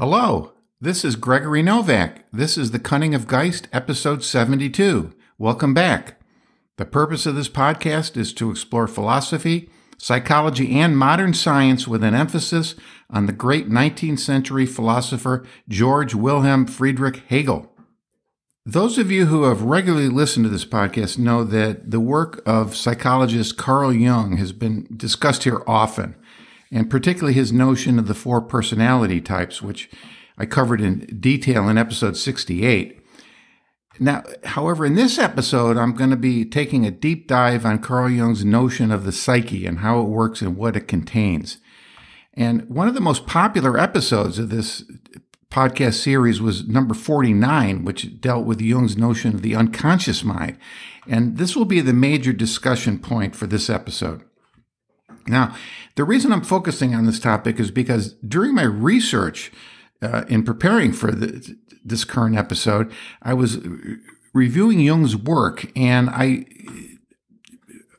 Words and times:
Hello, 0.00 0.52
this 0.80 1.04
is 1.04 1.14
Gregory 1.14 1.62
Novak. 1.62 2.24
This 2.32 2.56
is 2.56 2.70
The 2.70 2.78
Cunning 2.78 3.14
of 3.14 3.26
Geist, 3.26 3.68
episode 3.70 4.24
72. 4.24 5.12
Welcome 5.36 5.74
back. 5.74 6.18
The 6.78 6.86
purpose 6.86 7.26
of 7.26 7.34
this 7.34 7.50
podcast 7.50 8.16
is 8.16 8.32
to 8.32 8.50
explore 8.50 8.86
philosophy, 8.86 9.68
psychology, 9.98 10.80
and 10.80 10.96
modern 10.96 11.34
science 11.34 11.86
with 11.86 12.02
an 12.02 12.14
emphasis 12.14 12.76
on 13.10 13.26
the 13.26 13.34
great 13.34 13.68
19th 13.68 14.20
century 14.20 14.64
philosopher 14.64 15.44
George 15.68 16.14
Wilhelm 16.14 16.64
Friedrich 16.66 17.22
Hegel. 17.28 17.70
Those 18.64 18.96
of 18.96 19.10
you 19.10 19.26
who 19.26 19.42
have 19.42 19.60
regularly 19.60 20.08
listened 20.08 20.44
to 20.46 20.50
this 20.50 20.64
podcast 20.64 21.18
know 21.18 21.44
that 21.44 21.90
the 21.90 22.00
work 22.00 22.40
of 22.46 22.74
psychologist 22.74 23.58
Carl 23.58 23.92
Jung 23.92 24.38
has 24.38 24.52
been 24.52 24.88
discussed 24.96 25.44
here 25.44 25.62
often 25.66 26.14
and 26.70 26.90
particularly 26.90 27.34
his 27.34 27.52
notion 27.52 27.98
of 27.98 28.06
the 28.06 28.14
four 28.14 28.40
personality 28.40 29.20
types, 29.20 29.60
which 29.60 29.90
I 30.38 30.46
covered 30.46 30.80
in 30.80 31.18
detail 31.20 31.68
in 31.68 31.78
episode 31.78 32.16
68. 32.16 33.00
Now, 33.98 34.22
however, 34.44 34.86
in 34.86 34.94
this 34.94 35.18
episode, 35.18 35.76
I'm 35.76 35.94
going 35.94 36.10
to 36.10 36.16
be 36.16 36.44
taking 36.44 36.86
a 36.86 36.90
deep 36.90 37.28
dive 37.28 37.66
on 37.66 37.80
Carl 37.80 38.08
Jung's 38.08 38.44
notion 38.44 38.90
of 38.90 39.04
the 39.04 39.12
psyche 39.12 39.66
and 39.66 39.80
how 39.80 40.00
it 40.00 40.08
works 40.08 40.40
and 40.40 40.56
what 40.56 40.76
it 40.76 40.88
contains. 40.88 41.58
And 42.32 42.68
one 42.68 42.88
of 42.88 42.94
the 42.94 43.00
most 43.00 43.26
popular 43.26 43.78
episodes 43.78 44.38
of 44.38 44.48
this 44.48 44.84
podcast 45.50 45.94
series 45.94 46.40
was 46.40 46.68
number 46.68 46.94
49, 46.94 47.84
which 47.84 48.20
dealt 48.20 48.46
with 48.46 48.60
Jung's 48.60 48.96
notion 48.96 49.34
of 49.34 49.42
the 49.42 49.56
unconscious 49.56 50.24
mind. 50.24 50.56
And 51.08 51.36
this 51.36 51.56
will 51.56 51.64
be 51.64 51.80
the 51.80 51.92
major 51.92 52.32
discussion 52.32 52.98
point 52.98 53.34
for 53.34 53.46
this 53.46 53.68
episode. 53.68 54.22
Now, 55.30 55.54
the 55.94 56.04
reason 56.04 56.32
I'm 56.32 56.42
focusing 56.42 56.94
on 56.94 57.06
this 57.06 57.20
topic 57.20 57.58
is 57.58 57.70
because 57.70 58.14
during 58.14 58.54
my 58.54 58.64
research 58.64 59.52
uh, 60.02 60.24
in 60.28 60.42
preparing 60.42 60.92
for 60.92 61.12
the, 61.12 61.56
this 61.84 62.04
current 62.04 62.36
episode, 62.36 62.92
I 63.22 63.34
was 63.34 63.58
reviewing 64.32 64.80
Jung's 64.80 65.16
work 65.16 65.70
and 65.76 66.10
I 66.10 66.46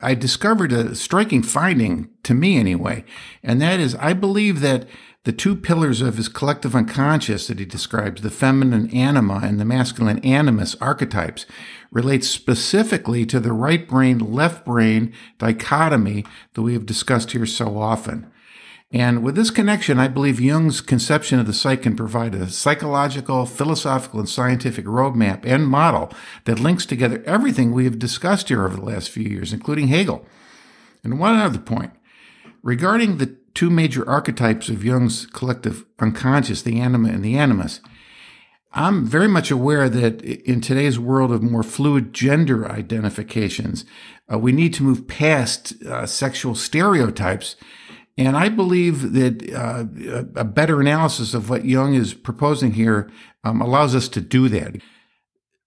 I 0.04 0.14
discovered 0.14 0.72
a 0.72 0.96
striking 0.96 1.44
finding 1.44 2.10
to 2.24 2.34
me 2.34 2.58
anyway, 2.58 3.04
and 3.42 3.62
that 3.62 3.78
is 3.78 3.94
I 3.96 4.14
believe 4.14 4.60
that 4.60 4.86
the 5.24 5.32
two 5.32 5.54
pillars 5.54 6.00
of 6.02 6.16
his 6.16 6.28
collective 6.28 6.74
unconscious 6.74 7.46
that 7.46 7.60
he 7.60 7.64
describes, 7.64 8.22
the 8.22 8.30
feminine 8.30 8.90
anima 8.90 9.40
and 9.44 9.60
the 9.60 9.64
masculine 9.64 10.18
animus 10.24 10.74
archetypes, 10.80 11.46
relate 11.92 12.24
specifically 12.24 13.24
to 13.26 13.38
the 13.38 13.52
right 13.52 13.86
brain, 13.86 14.18
left 14.18 14.64
brain 14.64 15.12
dichotomy 15.38 16.24
that 16.54 16.62
we 16.62 16.72
have 16.72 16.86
discussed 16.86 17.30
here 17.30 17.46
so 17.46 17.78
often. 17.78 18.26
And 18.90 19.22
with 19.22 19.36
this 19.36 19.50
connection, 19.50 19.98
I 19.98 20.08
believe 20.08 20.40
Jung's 20.40 20.80
conception 20.82 21.38
of 21.38 21.46
the 21.46 21.54
psyche 21.54 21.82
can 21.82 21.96
provide 21.96 22.34
a 22.34 22.48
psychological, 22.50 23.46
philosophical, 23.46 24.20
and 24.20 24.28
scientific 24.28 24.84
roadmap 24.84 25.46
and 25.46 25.66
model 25.66 26.12
that 26.44 26.60
links 26.60 26.84
together 26.84 27.22
everything 27.24 27.72
we 27.72 27.84
have 27.84 27.98
discussed 27.98 28.48
here 28.48 28.66
over 28.66 28.76
the 28.76 28.84
last 28.84 29.08
few 29.08 29.24
years, 29.24 29.52
including 29.52 29.88
Hegel. 29.88 30.26
And 31.04 31.18
one 31.18 31.36
other 31.36 31.58
point 31.58 31.92
regarding 32.62 33.16
the 33.16 33.36
two 33.54 33.70
major 33.70 34.08
archetypes 34.08 34.68
of 34.68 34.84
Jung's 34.84 35.26
collective 35.26 35.84
unconscious, 35.98 36.62
the 36.62 36.80
anima 36.80 37.08
and 37.08 37.24
the 37.24 37.36
animus. 37.36 37.80
I'm 38.74 39.04
very 39.04 39.28
much 39.28 39.50
aware 39.50 39.88
that 39.88 40.22
in 40.22 40.60
today's 40.60 40.98
world 40.98 41.30
of 41.30 41.42
more 41.42 41.62
fluid 41.62 42.12
gender 42.14 42.70
identifications, 42.70 43.84
uh, 44.32 44.38
we 44.38 44.52
need 44.52 44.72
to 44.74 44.82
move 44.82 45.06
past 45.06 45.82
uh, 45.84 46.06
sexual 46.06 46.54
stereotypes. 46.54 47.56
And 48.16 48.36
I 48.36 48.48
believe 48.48 49.12
that 49.12 49.52
uh, 49.52 49.84
a 50.36 50.44
better 50.44 50.80
analysis 50.80 51.34
of 51.34 51.50
what 51.50 51.64
Jung 51.64 51.94
is 51.94 52.14
proposing 52.14 52.72
here 52.72 53.10
um, 53.44 53.60
allows 53.60 53.94
us 53.94 54.08
to 54.08 54.20
do 54.20 54.48
that. 54.48 54.76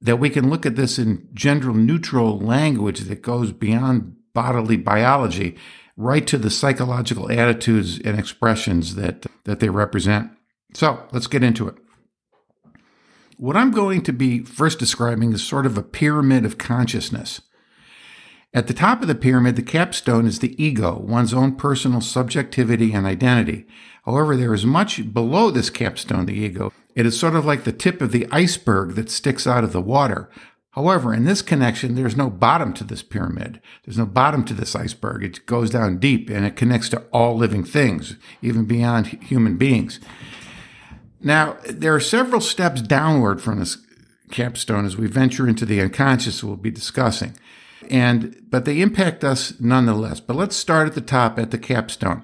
That 0.01 0.17
we 0.17 0.29
can 0.29 0.49
look 0.49 0.65
at 0.65 0.75
this 0.75 0.99
in 0.99 1.27
gender 1.33 1.73
neutral 1.73 2.39
language 2.39 3.01
that 3.01 3.21
goes 3.21 3.51
beyond 3.51 4.15
bodily 4.33 4.77
biology 4.77 5.57
right 5.97 6.25
to 6.27 6.37
the 6.37 6.49
psychological 6.49 7.31
attitudes 7.31 7.99
and 7.99 8.19
expressions 8.19 8.95
that, 8.95 9.25
that 9.45 9.59
they 9.59 9.69
represent. 9.69 10.29
So 10.73 11.07
let's 11.11 11.27
get 11.27 11.43
into 11.43 11.67
it. 11.67 11.75
What 13.37 13.57
I'm 13.57 13.71
going 13.71 14.01
to 14.03 14.13
be 14.13 14.39
first 14.39 14.79
describing 14.79 15.33
is 15.33 15.43
sort 15.43 15.65
of 15.65 15.77
a 15.77 15.83
pyramid 15.83 16.45
of 16.45 16.57
consciousness. 16.57 17.41
At 18.53 18.67
the 18.67 18.73
top 18.73 19.01
of 19.01 19.09
the 19.09 19.15
pyramid, 19.15 19.57
the 19.57 19.61
capstone 19.61 20.25
is 20.25 20.39
the 20.39 20.61
ego, 20.63 20.97
one's 20.97 21.33
own 21.33 21.55
personal 21.55 21.99
subjectivity 21.99 22.93
and 22.93 23.05
identity. 23.05 23.67
However, 24.05 24.37
there 24.37 24.53
is 24.53 24.65
much 24.65 25.13
below 25.13 25.51
this 25.51 25.69
capstone, 25.69 26.25
the 26.25 26.33
ego. 26.33 26.71
It 26.95 27.05
is 27.05 27.19
sort 27.19 27.35
of 27.35 27.45
like 27.45 27.65
the 27.65 27.73
tip 27.73 28.01
of 28.01 28.13
the 28.13 28.27
iceberg 28.31 28.95
that 28.95 29.11
sticks 29.11 29.45
out 29.45 29.65
of 29.65 29.73
the 29.73 29.81
water, 29.81 30.29
However, 30.75 31.13
in 31.13 31.23
this 31.23 31.41
connection, 31.41 31.95
there's 31.95 32.17
no 32.17 32.29
bottom 32.29 32.73
to 32.73 32.83
this 32.83 33.01
pyramid. 33.01 33.61
There's 33.85 33.97
no 33.97 34.05
bottom 34.05 34.43
to 34.43 34.53
this 34.53 34.75
iceberg. 34.75 35.23
It 35.23 35.45
goes 35.45 35.69
down 35.69 35.99
deep 35.99 36.29
and 36.29 36.45
it 36.45 36.57
connects 36.57 36.89
to 36.89 37.03
all 37.13 37.37
living 37.37 37.63
things, 37.63 38.17
even 38.41 38.65
beyond 38.65 39.07
human 39.07 39.55
beings. 39.55 40.01
Now, 41.25 41.57
there 41.67 41.93
are 41.95 41.99
several 41.99 42.39
steps 42.39 42.83
downward 42.83 43.41
from 43.41 43.59
this 43.59 43.79
capstone 44.29 44.85
as 44.85 44.95
we 44.95 45.07
venture 45.07 45.47
into 45.47 45.65
the 45.65 45.81
unconscious 45.81 46.43
we'll 46.43 46.55
be 46.55 46.69
discussing. 46.69 47.35
And, 47.89 48.45
but 48.49 48.65
they 48.65 48.79
impact 48.79 49.23
us 49.23 49.59
nonetheless. 49.59 50.19
But 50.19 50.35
let's 50.35 50.55
start 50.55 50.87
at 50.87 50.93
the 50.93 51.01
top 51.01 51.39
at 51.39 51.49
the 51.49 51.57
capstone. 51.57 52.23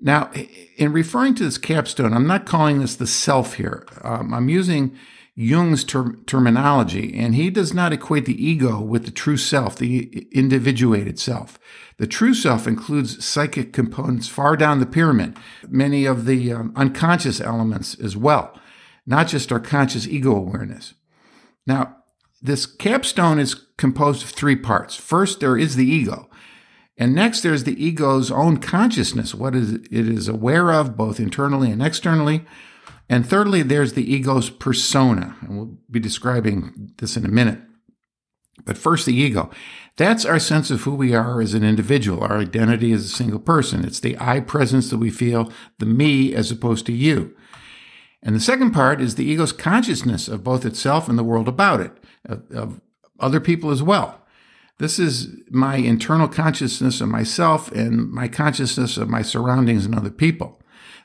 Now, 0.00 0.30
in 0.76 0.92
referring 0.92 1.36
to 1.36 1.44
this 1.44 1.56
capstone, 1.56 2.12
I'm 2.12 2.26
not 2.26 2.46
calling 2.46 2.80
this 2.80 2.96
the 2.96 3.06
self 3.06 3.54
here. 3.54 3.86
Um, 4.02 4.34
I'm 4.34 4.48
using 4.48 4.96
Jung's 5.38 5.84
ter- 5.84 6.16
terminology, 6.26 7.14
and 7.14 7.34
he 7.34 7.50
does 7.50 7.74
not 7.74 7.92
equate 7.92 8.24
the 8.24 8.42
ego 8.42 8.80
with 8.80 9.04
the 9.04 9.10
true 9.10 9.36
self, 9.36 9.76
the 9.76 10.26
individuated 10.32 11.18
self. 11.18 11.58
The 11.98 12.06
true 12.06 12.32
self 12.32 12.66
includes 12.66 13.22
psychic 13.22 13.74
components 13.74 14.28
far 14.28 14.56
down 14.56 14.80
the 14.80 14.86
pyramid, 14.86 15.36
many 15.68 16.06
of 16.06 16.24
the 16.24 16.52
um, 16.52 16.72
unconscious 16.74 17.38
elements 17.38 17.94
as 18.00 18.16
well, 18.16 18.58
not 19.06 19.28
just 19.28 19.52
our 19.52 19.60
conscious 19.60 20.08
ego 20.08 20.34
awareness. 20.34 20.94
Now, 21.66 21.96
this 22.40 22.64
capstone 22.64 23.38
is 23.38 23.54
composed 23.76 24.22
of 24.22 24.30
three 24.30 24.56
parts. 24.56 24.96
First, 24.96 25.40
there 25.40 25.58
is 25.58 25.76
the 25.76 25.86
ego. 25.86 26.30
And 26.96 27.14
next, 27.14 27.42
there's 27.42 27.64
the 27.64 27.84
ego's 27.84 28.30
own 28.30 28.56
consciousness, 28.56 29.34
what 29.34 29.54
is, 29.54 29.74
it 29.74 29.90
is 29.90 30.28
aware 30.28 30.72
of 30.72 30.96
both 30.96 31.20
internally 31.20 31.70
and 31.70 31.82
externally. 31.82 32.46
And 33.08 33.26
thirdly, 33.26 33.62
there's 33.62 33.92
the 33.92 34.12
ego's 34.12 34.50
persona. 34.50 35.36
And 35.42 35.56
we'll 35.56 35.78
be 35.90 36.00
describing 36.00 36.92
this 36.98 37.16
in 37.16 37.24
a 37.24 37.28
minute. 37.28 37.60
But 38.64 38.78
first, 38.78 39.06
the 39.06 39.14
ego. 39.14 39.50
That's 39.96 40.24
our 40.24 40.38
sense 40.38 40.70
of 40.70 40.82
who 40.82 40.94
we 40.94 41.14
are 41.14 41.40
as 41.40 41.54
an 41.54 41.62
individual, 41.62 42.22
our 42.22 42.38
identity 42.38 42.92
as 42.92 43.04
a 43.04 43.08
single 43.08 43.38
person. 43.38 43.84
It's 43.84 44.00
the 44.00 44.16
I 44.18 44.40
presence 44.40 44.90
that 44.90 44.98
we 44.98 45.10
feel, 45.10 45.52
the 45.78 45.86
me 45.86 46.34
as 46.34 46.50
opposed 46.50 46.86
to 46.86 46.92
you. 46.92 47.34
And 48.22 48.34
the 48.34 48.40
second 48.40 48.72
part 48.72 49.00
is 49.00 49.14
the 49.14 49.24
ego's 49.24 49.52
consciousness 49.52 50.26
of 50.26 50.42
both 50.42 50.64
itself 50.64 51.08
and 51.08 51.18
the 51.18 51.24
world 51.24 51.48
about 51.48 51.80
it, 51.80 51.92
of, 52.24 52.50
of 52.50 52.80
other 53.20 53.40
people 53.40 53.70
as 53.70 53.82
well. 53.82 54.22
This 54.78 54.98
is 54.98 55.28
my 55.50 55.76
internal 55.76 56.28
consciousness 56.28 57.00
of 57.00 57.08
myself 57.08 57.70
and 57.72 58.10
my 58.10 58.28
consciousness 58.28 58.96
of 58.96 59.08
my 59.08 59.22
surroundings 59.22 59.86
and 59.86 59.94
other 59.94 60.10
people. 60.10 60.60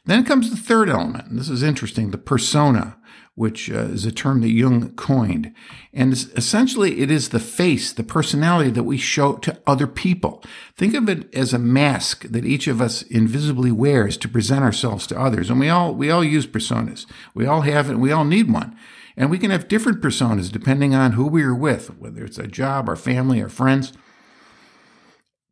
Then 0.05 0.25
comes 0.25 0.49
the 0.49 0.57
third 0.57 0.89
element. 0.89 1.27
And 1.27 1.39
this 1.39 1.49
is 1.49 1.61
interesting, 1.61 2.11
the 2.11 2.17
persona, 2.17 2.97
which 3.35 3.69
uh, 3.69 3.83
is 3.83 4.05
a 4.05 4.11
term 4.11 4.41
that 4.41 4.49
Jung 4.49 4.93
coined. 4.95 5.53
And 5.93 6.13
essentially, 6.13 7.01
it 7.01 7.11
is 7.11 7.29
the 7.29 7.39
face, 7.39 7.93
the 7.93 8.03
personality 8.03 8.71
that 8.71 8.83
we 8.83 8.97
show 8.97 9.33
to 9.37 9.59
other 9.65 9.87
people. 9.87 10.43
Think 10.75 10.95
of 10.95 11.07
it 11.07 11.33
as 11.33 11.53
a 11.53 11.59
mask 11.59 12.23
that 12.23 12.45
each 12.45 12.67
of 12.67 12.81
us 12.81 13.03
invisibly 13.03 13.71
wears 13.71 14.17
to 14.17 14.29
present 14.29 14.63
ourselves 14.63 15.05
to 15.07 15.19
others. 15.19 15.49
And 15.49 15.59
we 15.59 15.69
all, 15.69 15.93
we 15.93 16.09
all 16.09 16.23
use 16.23 16.47
personas. 16.47 17.05
We 17.33 17.45
all 17.45 17.61
have 17.61 17.89
it. 17.89 17.97
We 17.97 18.11
all 18.11 18.25
need 18.25 18.51
one. 18.51 18.75
And 19.15 19.29
we 19.29 19.37
can 19.37 19.51
have 19.51 19.67
different 19.67 20.01
personas 20.01 20.51
depending 20.51 20.95
on 20.95 21.13
who 21.13 21.27
we 21.27 21.43
are 21.43 21.55
with, 21.55 21.97
whether 21.99 22.23
it's 22.23 22.39
a 22.39 22.47
job, 22.47 22.89
our 22.89 22.95
family, 22.95 23.41
our 23.41 23.49
friends. 23.49 23.93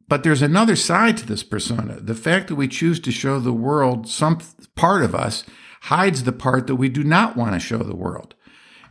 But 0.10 0.24
there's 0.24 0.42
another 0.42 0.76
side 0.76 1.18
to 1.18 1.26
this 1.26 1.44
persona. 1.44 2.00
The 2.02 2.16
fact 2.16 2.48
that 2.48 2.56
we 2.56 2.68
choose 2.68 3.00
to 3.02 3.12
show 3.12 3.40
the 3.40 3.54
world 3.54 4.10
some 4.10 4.40
part 4.76 5.04
of 5.04 5.14
us 5.14 5.44
hides 5.84 6.24
the 6.24 6.32
part 6.32 6.66
that 6.68 6.76
we 6.76 6.90
do 6.90 7.04
not 7.04 7.38
want 7.38 7.54
to 7.54 7.60
show 7.60 7.78
the 7.78 7.96
world. 7.96 8.34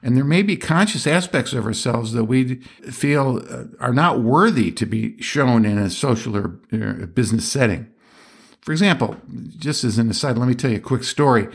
And 0.00 0.17
there 0.17 0.25
may 0.25 0.43
be 0.43 0.56
conscious 0.56 1.09
aspects 1.09 1.53
of 1.53 1.67
ourselves 1.67 2.12
that 2.12 2.25
we 2.25 2.62
feel 2.88 3.43
uh, 3.50 3.65
are 3.81 3.93
not 3.93 4.20
worthy 4.20 4.70
to 4.70 4.87
be 4.87 5.20
shown 5.20 5.65
in 5.65 5.76
a 5.76 5.91
social 5.91 6.37
or 6.37 6.47
business 6.47 7.49
setting. 7.49 7.88
For 8.61 8.71
example, 8.71 9.17
just 9.59 9.82
as 9.82 9.99
an 9.99 10.11
aside, 10.11 10.38
let 10.38 10.47
me 10.47 10.55
tell 10.55 10.71
you 10.71 10.76
a 10.76 10.81
quick 10.81 11.03
story. 11.03 11.49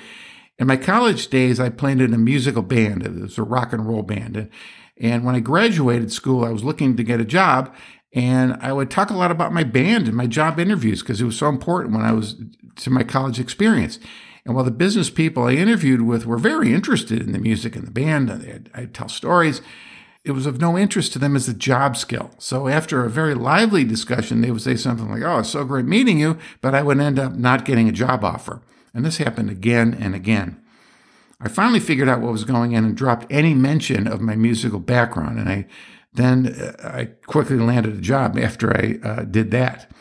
In 0.60 0.68
my 0.68 0.76
college 0.76 1.30
days, 1.30 1.62
I 1.62 1.70
played 1.70 2.02
in 2.02 2.14
a 2.14 2.18
musical 2.18 2.64
band. 2.64 3.06
It 3.06 3.14
was 3.14 3.38
a 3.38 3.44
rock 3.44 3.72
and 3.72 3.88
roll 3.88 4.04
band. 4.04 4.36
And, 4.36 4.50
and 4.98 5.24
when 5.24 5.36
I 5.36 5.40
graduated 5.40 6.12
school, 6.12 6.44
I 6.44 6.50
was 6.50 6.66
looking 6.66 6.98
to 6.98 7.04
get 7.04 7.22
a 7.22 7.26
job 7.26 7.74
and 8.14 8.54
I 8.62 8.72
would 8.72 8.92
talk 8.92 9.10
a 9.10 9.16
lot 9.16 9.32
about 9.32 9.54
my 9.54 9.64
band 9.64 10.08
and 10.08 10.16
my 10.16 10.28
job 10.28 10.60
interviews 10.60 11.02
because 11.02 11.20
it 11.20 11.26
was 11.26 11.38
so 11.38 11.50
important 11.50 11.96
when 11.96 12.06
I 12.06 12.12
was 12.12 12.36
to 12.78 12.90
my 12.90 13.04
college 13.04 13.40
experience. 13.40 14.00
And 14.46 14.54
while 14.54 14.66
the 14.66 14.72
business 14.72 15.10
people 15.10 15.44
I 15.44 15.54
interviewed 15.54 16.02
with 16.02 16.26
were 16.26 16.38
very 16.38 16.74
interested 16.74 17.22
in 17.22 17.32
the 17.32 17.40
music 17.40 17.76
and 17.76 17.88
the 17.88 17.92
band, 17.92 18.30
and 18.30 18.70
I'd 18.74 18.94
tell 18.94 19.10
stories, 19.10 19.62
it 20.24 20.32
was 20.32 20.46
of 20.46 20.62
no 20.62 20.78
interest 20.78 21.14
to 21.14 21.20
them 21.20 21.36
as 21.36 21.48
a 21.48 21.54
job 21.54 21.98
skill. 21.98 22.32
So 22.38 22.68
after 22.68 23.04
a 23.04 23.10
very 23.10 23.34
lively 23.34 23.84
discussion, 23.84 24.42
they 24.42 24.52
would 24.52 24.62
say 24.62 24.76
something 24.76 25.10
like, 25.10 25.24
Oh, 25.24 25.40
it's 25.40 25.50
so 25.50 25.66
great 25.66 25.86
meeting 25.86 26.20
you, 26.20 26.38
but 26.62 26.76
I 26.76 26.84
would 26.84 27.00
end 27.00 27.20
up 27.20 27.34
not 27.34 27.66
getting 27.66 27.90
a 27.90 27.94
job 27.94 28.24
offer. 28.24 28.62
And 28.94 29.04
this 29.04 29.18
happened 29.18 29.50
again 29.50 29.98
and 30.00 30.14
again. 30.14 30.62
I 31.42 31.50
finally 31.50 31.80
figured 31.80 32.08
out 32.08 32.22
what 32.22 32.32
was 32.32 32.46
going 32.46 32.76
on 32.76 32.86
and 32.86 32.96
dropped 32.96 33.26
any 33.30 33.54
mention 33.54 34.08
of 34.08 34.22
my 34.22 34.36
musical 34.36 34.80
background. 34.80 35.40
And 35.40 35.50
I 35.50 35.66
then 36.14 36.48
uh, 36.48 36.74
I 36.84 37.06
quickly 37.26 37.58
landed 37.58 37.96
a 37.96 38.02
job 38.02 38.38
after 38.38 38.76
I 38.76 39.00
uh, 39.04 39.24
did 39.24 39.52
that. 39.52 39.92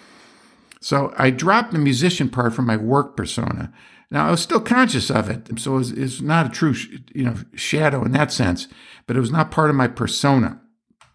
So 0.81 1.15
I 1.17 1.31
dropped 1.31 1.73
the 1.73 1.79
musician 1.79 2.29
part 2.29 2.55
from 2.55 2.67
my 2.67 2.77
work 2.77 3.17
persona. 3.17 3.73
Now 4.11 4.27
I 4.27 4.31
was 4.31 4.43
still 4.43 4.61
conscious 4.61 5.11
of 5.11 5.31
it, 5.31 5.59
so 5.59 5.79
it's 5.79 5.91
it 5.91 6.23
not 6.23 6.47
a 6.47 6.51
true, 6.51 6.75
you 7.15 7.25
know, 7.25 7.37
shadow 7.55 8.05
in 8.05 8.13
that 8.13 8.33
sense, 8.33 8.69
but 9.07 9.17
it 9.17 9.21
was 9.21 9.31
not 9.31 9.51
part 9.51 9.71
of 9.71 9.77
my 9.77 9.89
persona. 9.89 10.61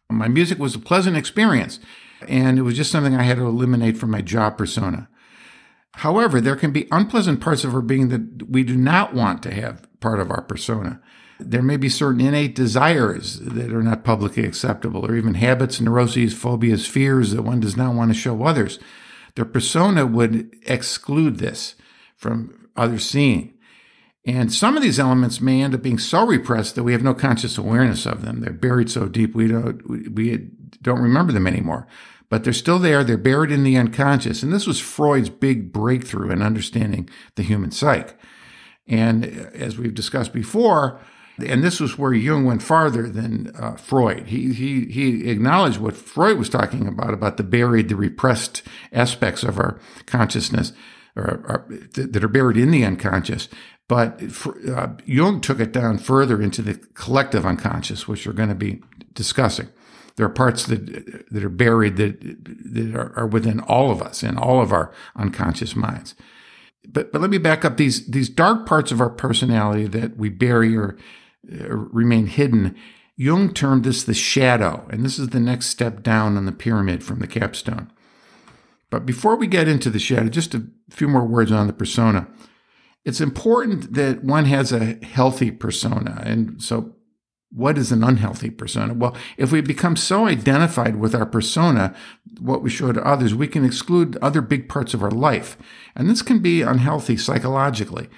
My 0.09 0.27
music 0.27 0.57
was 0.57 0.73
a 0.73 0.79
pleasant 0.79 1.17
experience, 1.17 1.79
and 2.27 2.57
it 2.57 2.63
was 2.63 2.75
just 2.75 2.91
something 2.91 3.13
I 3.13 3.23
had 3.23 3.37
to 3.37 3.45
eliminate 3.45 3.97
from 3.97 4.09
my 4.09 4.21
job 4.21 4.57
persona. 4.57 5.09
However, 5.95 6.39
there 6.39 6.55
can 6.55 6.71
be 6.71 6.87
unpleasant 6.91 7.41
parts 7.41 7.63
of 7.63 7.75
our 7.75 7.81
being 7.81 8.09
that 8.09 8.49
we 8.49 8.63
do 8.63 8.77
not 8.77 9.13
want 9.13 9.43
to 9.43 9.53
have 9.53 9.87
part 9.99 10.19
of 10.19 10.31
our 10.31 10.41
persona. 10.41 11.01
There 11.39 11.61
may 11.61 11.77
be 11.77 11.89
certain 11.89 12.21
innate 12.21 12.55
desires 12.55 13.39
that 13.39 13.71
are 13.71 13.83
not 13.83 14.03
publicly 14.03 14.43
acceptable, 14.45 15.05
or 15.05 15.15
even 15.15 15.35
habits, 15.35 15.79
neuroses, 15.79 16.33
phobias, 16.33 16.87
fears 16.87 17.31
that 17.31 17.43
one 17.43 17.59
does 17.59 17.77
not 17.77 17.93
want 17.93 18.11
to 18.11 18.19
show 18.19 18.43
others. 18.43 18.79
Their 19.35 19.45
persona 19.45 20.05
would 20.07 20.55
exclude 20.65 21.37
this 21.37 21.75
from 22.15 22.69
others 22.75 23.05
seeing. 23.05 23.53
And 24.25 24.51
some 24.51 24.75
of 24.75 24.83
these 24.83 24.99
elements 24.99 25.39
may 25.39 25.61
end 25.61 25.73
up 25.73 25.81
being 25.81 25.99
so 25.99 26.25
repressed 26.25 26.75
that 26.75 26.83
we 26.83 26.91
have 26.91 27.03
no 27.03 27.13
conscious 27.13 27.57
awareness 27.57 28.05
of 28.05 28.23
them. 28.23 28.41
They're 28.41 28.51
buried 28.51 28.89
so 28.89 29.07
deep 29.07 29.33
we 29.33 29.47
don't 29.47 30.11
we 30.13 30.49
don't 30.81 31.01
remember 31.01 31.31
them 31.31 31.47
anymore. 31.47 31.87
But 32.29 32.43
they're 32.43 32.51
still 32.51 32.77
there. 32.77 33.05
They're 33.05 33.17
buried 33.17 33.51
in 33.51 33.63
the 33.63 33.77
unconscious. 33.77 34.43
And 34.43 34.51
this 34.51 34.67
was 34.67 34.81
Freud's 34.81 35.29
big 35.29 35.71
breakthrough 35.71 36.29
in 36.31 36.41
understanding 36.41 37.09
the 37.35 37.43
human 37.43 37.71
psyche. 37.71 38.15
And 38.85 39.25
uh, 39.25 39.49
as 39.53 39.77
we've 39.77 39.93
discussed 39.93 40.33
before, 40.33 40.99
and 41.45 41.63
this 41.63 41.79
was 41.79 41.97
where 41.97 42.13
Jung 42.13 42.45
went 42.45 42.63
farther 42.63 43.09
than 43.09 43.51
uh, 43.55 43.75
Freud. 43.75 44.27
He, 44.27 44.53
he, 44.53 44.85
he 44.85 45.29
acknowledged 45.29 45.79
what 45.79 45.95
Freud 45.95 46.37
was 46.37 46.49
talking 46.49 46.87
about, 46.87 47.13
about 47.13 47.37
the 47.37 47.43
buried, 47.43 47.89
the 47.89 47.95
repressed 47.95 48.63
aspects 48.91 49.43
of 49.43 49.59
our 49.59 49.79
consciousness 50.05 50.73
or, 51.15 51.43
or 51.47 51.65
that 51.93 52.23
are 52.23 52.27
buried 52.27 52.57
in 52.57 52.71
the 52.71 52.83
unconscious. 52.83 53.49
But 53.87 54.21
uh, 54.69 54.89
Jung 55.05 55.41
took 55.41 55.59
it 55.59 55.71
down 55.71 55.97
further 55.97 56.41
into 56.41 56.61
the 56.61 56.75
collective 56.93 57.45
unconscious, 57.45 58.07
which 58.07 58.25
we're 58.25 58.33
going 58.33 58.49
to 58.49 58.55
be 58.55 58.81
discussing. 59.13 59.69
There 60.15 60.25
are 60.25 60.29
parts 60.29 60.65
that 60.65 61.29
that 61.31 61.43
are 61.43 61.49
buried 61.49 61.97
that 61.97 62.19
that 62.19 62.95
are, 62.95 63.13
are 63.15 63.27
within 63.27 63.59
all 63.61 63.91
of 63.91 64.01
us 64.01 64.23
and 64.23 64.37
all 64.37 64.61
of 64.61 64.73
our 64.73 64.91
unconscious 65.15 65.75
minds. 65.75 66.15
But 66.87 67.11
but 67.11 67.21
let 67.21 67.29
me 67.29 67.37
back 67.37 67.63
up 67.63 67.77
these 67.77 68.07
these 68.07 68.27
dark 68.27 68.65
parts 68.65 68.91
of 68.91 68.99
our 68.99 69.11
personality 69.11 69.85
that 69.87 70.17
we 70.17 70.29
bury 70.29 70.75
or 70.75 70.97
Uh, 71.51 71.75
remain 71.75 72.27
hidden. 72.27 72.75
Jung 73.15 73.53
termed 73.53 73.83
this 73.83 74.03
the 74.03 74.13
shadow, 74.13 74.85
and 74.89 75.03
this 75.03 75.17
is 75.17 75.29
the 75.29 75.39
next 75.39 75.67
step 75.67 76.03
down 76.03 76.37
on 76.37 76.45
the 76.45 76.51
pyramid 76.51 77.03
from 77.03 77.19
the 77.19 77.27
capstone. 77.27 77.91
But 78.89 79.05
before 79.05 79.35
we 79.35 79.47
get 79.47 79.67
into 79.67 79.89
the 79.89 79.99
shadow, 79.99 80.29
just 80.29 80.53
a 80.53 80.65
few 80.89 81.07
more 81.07 81.25
words 81.25 81.51
on 81.51 81.67
the 81.67 81.73
persona. 81.73 82.27
It's 83.05 83.21
important 83.21 83.93
that 83.93 84.23
one 84.23 84.45
has 84.45 84.71
a 84.71 84.95
healthy 85.05 85.51
persona. 85.51 86.21
And 86.25 86.61
so, 86.61 86.93
what 87.49 87.77
is 87.77 87.93
an 87.93 88.03
unhealthy 88.03 88.49
persona? 88.49 88.93
Well, 88.93 89.15
if 89.37 89.51
we 89.53 89.61
become 89.61 89.95
so 89.95 90.27
identified 90.27 90.97
with 90.97 91.15
our 91.15 91.25
persona, 91.25 91.95
what 92.39 92.61
we 92.61 92.69
show 92.69 92.91
to 92.91 93.07
others, 93.07 93.33
we 93.33 93.47
can 93.47 93.63
exclude 93.63 94.17
other 94.17 94.41
big 94.41 94.67
parts 94.67 94.93
of 94.93 95.01
our 95.01 95.11
life. 95.11 95.57
And 95.95 96.09
this 96.09 96.21
can 96.21 96.39
be 96.39 96.61
unhealthy 96.61 97.15
psychologically. 97.15 98.09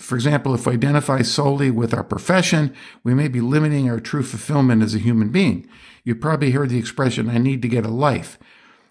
For 0.00 0.14
example, 0.14 0.54
if 0.54 0.66
we 0.66 0.72
identify 0.72 1.22
solely 1.22 1.70
with 1.70 1.92
our 1.92 2.04
profession, 2.04 2.74
we 3.04 3.14
may 3.14 3.28
be 3.28 3.40
limiting 3.40 3.90
our 3.90 4.00
true 4.00 4.22
fulfillment 4.22 4.82
as 4.82 4.94
a 4.94 4.98
human 4.98 5.28
being. 5.30 5.68
You've 6.04 6.20
probably 6.20 6.52
heard 6.52 6.70
the 6.70 6.78
expression, 6.78 7.28
I 7.28 7.38
need 7.38 7.62
to 7.62 7.68
get 7.68 7.84
a 7.84 7.90
life. 7.90 8.38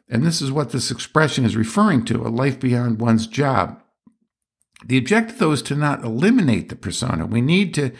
And 0.08 0.24
this 0.24 0.42
is 0.42 0.52
what 0.52 0.72
this 0.72 0.92
expression 0.92 1.46
is 1.46 1.56
referring 1.56 2.06
to 2.06 2.22
a 2.22 2.30
life 2.30 2.60
beyond 2.60 3.00
one's 3.00 3.26
job. 3.26 3.82
The 4.86 4.98
objective, 4.98 5.40
though, 5.40 5.52
is 5.52 5.62
to 5.64 5.76
not 5.76 6.04
eliminate 6.04 6.70
the 6.70 6.76
persona. 6.76 7.26
We 7.26 7.42
need 7.42 7.74
to 7.76 7.92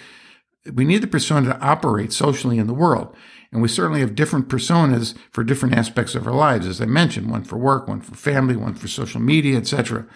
we 0.74 0.84
need 0.84 1.04
the 1.04 1.08
persona 1.08 1.54
to 1.54 1.60
operate 1.60 2.12
socially 2.12 2.58
in 2.58 2.68
the 2.68 2.74
world. 2.74 3.16
And 3.52 3.62
we 3.62 3.68
certainly 3.68 4.00
have 4.02 4.16
different 4.16 4.50
personas 4.50 5.16
for 5.32 5.44
different 5.44 5.76
aspects 5.76 6.16
of 6.16 6.28
our 6.28 6.34
lives, 6.34 6.66
as 6.66 6.82
I 6.82 6.86
mentioned, 6.86 7.30
one 7.30 7.44
for 7.44 7.58
work, 7.58 7.88
one 7.88 8.02
for 8.02 8.16
family, 8.16 8.56
one 8.56 8.74
for 8.74 8.88
social 8.88 9.22
media, 9.22 9.58
etc. 9.58 10.08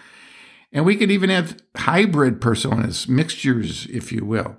And 0.72 0.84
we 0.84 0.96
could 0.96 1.10
even 1.10 1.30
have 1.30 1.60
hybrid 1.76 2.40
personas, 2.40 3.08
mixtures, 3.08 3.86
if 3.86 4.12
you 4.12 4.24
will. 4.24 4.56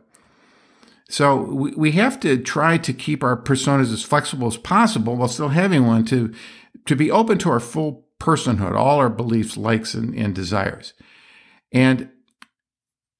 So 1.09 1.43
we 1.75 1.91
have 1.91 2.19
to 2.21 2.37
try 2.37 2.77
to 2.77 2.93
keep 2.93 3.23
our 3.23 3.35
personas 3.35 3.91
as 3.91 4.03
flexible 4.03 4.47
as 4.47 4.55
possible 4.55 5.17
while 5.17 5.27
still 5.27 5.49
having 5.49 5.85
one 5.85 6.05
to 6.05 6.33
to 6.85 6.95
be 6.95 7.11
open 7.11 7.37
to 7.39 7.49
our 7.49 7.59
full 7.59 8.07
personhood, 8.19 8.75
all 8.75 8.97
our 8.97 9.09
beliefs, 9.09 9.57
likes, 9.57 9.93
and, 9.93 10.15
and 10.15 10.33
desires. 10.33 10.93
And 11.71 12.09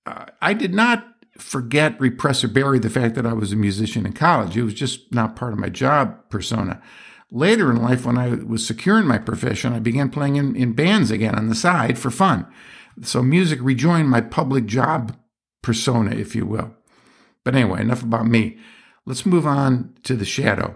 uh, 0.06 0.26
I 0.42 0.54
did 0.54 0.74
not 0.74 1.06
forget, 1.38 2.00
repress, 2.00 2.44
or 2.44 2.48
bury 2.48 2.80
the 2.80 2.90
fact 2.90 3.16
that 3.16 3.26
I 3.26 3.34
was 3.34 3.52
a 3.52 3.58
musician 3.58 4.06
in 4.06 4.14
college. 4.14 4.56
It 4.56 4.64
was 4.64 4.74
just 4.74 5.14
not 5.14 5.36
part 5.36 5.54
of 5.54 5.60
my 5.60 5.70
job 5.70 6.30
persona. 6.30 6.82
Later 7.30 7.72
in 7.72 7.82
life, 7.82 8.06
when 8.06 8.18
I 8.18 8.30
was 8.30 8.66
secure 8.66 9.00
in 9.00 9.08
my 9.08 9.18
profession, 9.18 9.74
I 9.74 9.80
began 9.80 10.10
playing 10.10 10.36
in, 10.36 10.56
in 10.56 10.74
bands 10.74 11.12
again 11.12 11.36
on 11.36 11.50
the 11.50 11.56
side 11.56 11.98
for 11.98 12.12
fun. 12.12 12.46
So 13.04 13.24
music 13.24 13.60
rejoined 13.62 14.10
my 14.10 14.22
public 14.22 14.66
job 14.66 15.18
persona, 15.62 16.12
if 16.12 16.36
you 16.36 16.46
will. 16.46 16.76
But 17.44 17.56
anyway, 17.56 17.82
enough 17.82 18.04
about 18.04 18.28
me. 18.28 18.58
Let's 19.06 19.26
move 19.26 19.48
on 19.48 19.96
to 20.04 20.16
the 20.16 20.26
shadow. 20.26 20.76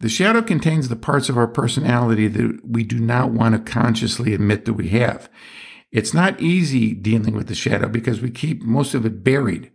The 0.00 0.08
shadow 0.08 0.42
contains 0.42 0.88
the 0.88 0.96
parts 0.96 1.28
of 1.28 1.38
our 1.38 1.46
personality 1.46 2.28
that 2.28 2.60
we 2.68 2.84
do 2.84 2.98
not 2.98 3.30
want 3.30 3.54
to 3.54 3.72
consciously 3.72 4.34
admit 4.34 4.64
that 4.66 4.74
we 4.74 4.88
have. 4.90 5.30
It's 5.90 6.12
not 6.12 6.40
easy 6.40 6.92
dealing 6.92 7.34
with 7.34 7.48
the 7.48 7.54
shadow 7.54 7.88
because 7.88 8.20
we 8.20 8.30
keep 8.30 8.62
most 8.62 8.94
of 8.94 9.06
it 9.06 9.24
buried. 9.24 9.70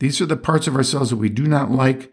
These 0.00 0.20
are 0.20 0.26
the 0.26 0.36
parts 0.36 0.66
of 0.66 0.74
ourselves 0.74 1.10
that 1.10 1.16
we 1.16 1.28
do 1.28 1.44
not 1.44 1.70
like. 1.70 2.12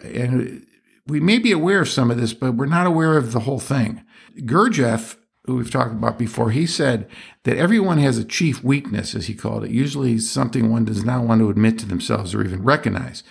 And 0.00 0.64
we 1.06 1.18
may 1.18 1.38
be 1.38 1.50
aware 1.50 1.80
of 1.80 1.88
some 1.88 2.10
of 2.10 2.20
this, 2.20 2.34
but 2.34 2.54
we're 2.54 2.66
not 2.66 2.86
aware 2.86 3.16
of 3.16 3.32
the 3.32 3.40
whole 3.40 3.58
thing. 3.58 4.04
Gurdjieff, 4.40 5.16
who 5.46 5.56
we've 5.56 5.70
talked 5.70 5.92
about 5.92 6.18
before, 6.18 6.50
he 6.50 6.66
said 6.66 7.08
that 7.44 7.56
everyone 7.56 7.98
has 7.98 8.18
a 8.18 8.24
chief 8.24 8.62
weakness, 8.64 9.14
as 9.14 9.26
he 9.26 9.34
called 9.34 9.64
it, 9.64 9.70
usually 9.70 10.18
something 10.18 10.70
one 10.70 10.84
does 10.84 11.04
not 11.04 11.24
want 11.24 11.40
to 11.40 11.50
admit 11.50 11.78
to 11.78 11.86
themselves 11.86 12.34
or 12.34 12.44
even 12.44 12.62
recognize. 12.62 13.22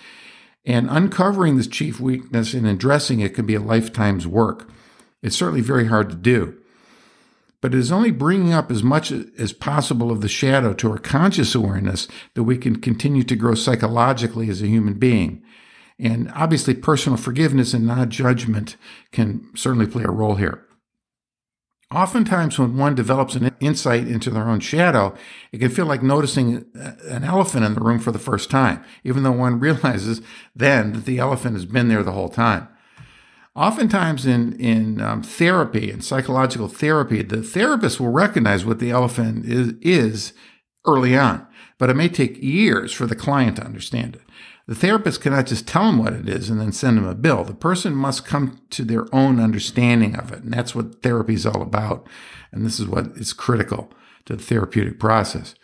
And 0.64 0.88
uncovering 0.90 1.56
this 1.56 1.68
chief 1.68 2.00
weakness 2.00 2.52
and 2.52 2.66
addressing 2.66 3.20
it 3.20 3.34
can 3.34 3.46
be 3.46 3.54
a 3.54 3.60
lifetime's 3.60 4.26
work. 4.26 4.68
It's 5.22 5.36
certainly 5.36 5.60
very 5.60 5.86
hard 5.86 6.10
to 6.10 6.16
do. 6.16 6.56
But 7.60 7.74
it 7.74 7.78
is 7.78 7.92
only 7.92 8.10
bringing 8.10 8.52
up 8.52 8.70
as 8.70 8.82
much 8.82 9.10
as 9.10 9.52
possible 9.52 10.10
of 10.10 10.20
the 10.20 10.28
shadow 10.28 10.72
to 10.74 10.90
our 10.90 10.98
conscious 10.98 11.54
awareness 11.54 12.06
that 12.34 12.42
we 12.42 12.58
can 12.58 12.80
continue 12.80 13.22
to 13.24 13.36
grow 13.36 13.54
psychologically 13.54 14.50
as 14.50 14.60
a 14.60 14.66
human 14.66 14.94
being. 14.94 15.42
And 15.98 16.30
obviously, 16.34 16.74
personal 16.74 17.16
forgiveness 17.16 17.72
and 17.72 17.86
non 17.86 18.10
judgment 18.10 18.76
can 19.12 19.48
certainly 19.56 19.86
play 19.86 20.04
a 20.04 20.10
role 20.10 20.34
here. 20.34 20.65
Oftentimes, 21.94 22.58
when 22.58 22.76
one 22.76 22.96
develops 22.96 23.36
an 23.36 23.54
insight 23.60 24.08
into 24.08 24.28
their 24.28 24.48
own 24.48 24.58
shadow, 24.58 25.14
it 25.52 25.58
can 25.58 25.70
feel 25.70 25.86
like 25.86 26.02
noticing 26.02 26.66
an 26.74 27.22
elephant 27.22 27.64
in 27.64 27.74
the 27.74 27.80
room 27.80 28.00
for 28.00 28.10
the 28.10 28.18
first 28.18 28.50
time, 28.50 28.84
even 29.04 29.22
though 29.22 29.32
one 29.32 29.60
realizes 29.60 30.20
then 30.54 30.92
that 30.92 31.04
the 31.04 31.18
elephant 31.18 31.54
has 31.54 31.64
been 31.64 31.88
there 31.88 32.02
the 32.02 32.12
whole 32.12 32.28
time. 32.28 32.68
Oftentimes, 33.54 34.26
in, 34.26 34.58
in 34.60 35.00
um, 35.00 35.22
therapy 35.22 35.90
and 35.90 36.04
psychological 36.04 36.68
therapy, 36.68 37.22
the 37.22 37.42
therapist 37.42 38.00
will 38.00 38.10
recognize 38.10 38.64
what 38.64 38.80
the 38.80 38.90
elephant 38.90 39.46
is, 39.46 39.74
is 39.80 40.32
early 40.86 41.16
on, 41.16 41.46
but 41.78 41.88
it 41.88 41.94
may 41.94 42.08
take 42.08 42.42
years 42.42 42.92
for 42.92 43.06
the 43.06 43.16
client 43.16 43.56
to 43.56 43.64
understand 43.64 44.16
it. 44.16 44.22
The 44.68 44.74
therapist 44.74 45.20
cannot 45.20 45.46
just 45.46 45.68
tell 45.68 45.84
them 45.84 45.98
what 45.98 46.12
it 46.12 46.28
is 46.28 46.50
and 46.50 46.60
then 46.60 46.72
send 46.72 46.96
them 46.96 47.06
a 47.06 47.14
bill. 47.14 47.44
The 47.44 47.54
person 47.54 47.94
must 47.94 48.26
come 48.26 48.60
to 48.70 48.84
their 48.84 49.12
own 49.14 49.38
understanding 49.38 50.16
of 50.16 50.32
it. 50.32 50.42
And 50.42 50.52
that's 50.52 50.74
what 50.74 51.02
therapy 51.02 51.34
is 51.34 51.46
all 51.46 51.62
about. 51.62 52.08
And 52.50 52.66
this 52.66 52.80
is 52.80 52.86
what 52.86 53.06
is 53.16 53.32
critical 53.32 53.92
to 54.24 54.34
the 54.34 54.42
therapeutic 54.42 54.98
process. 54.98 55.54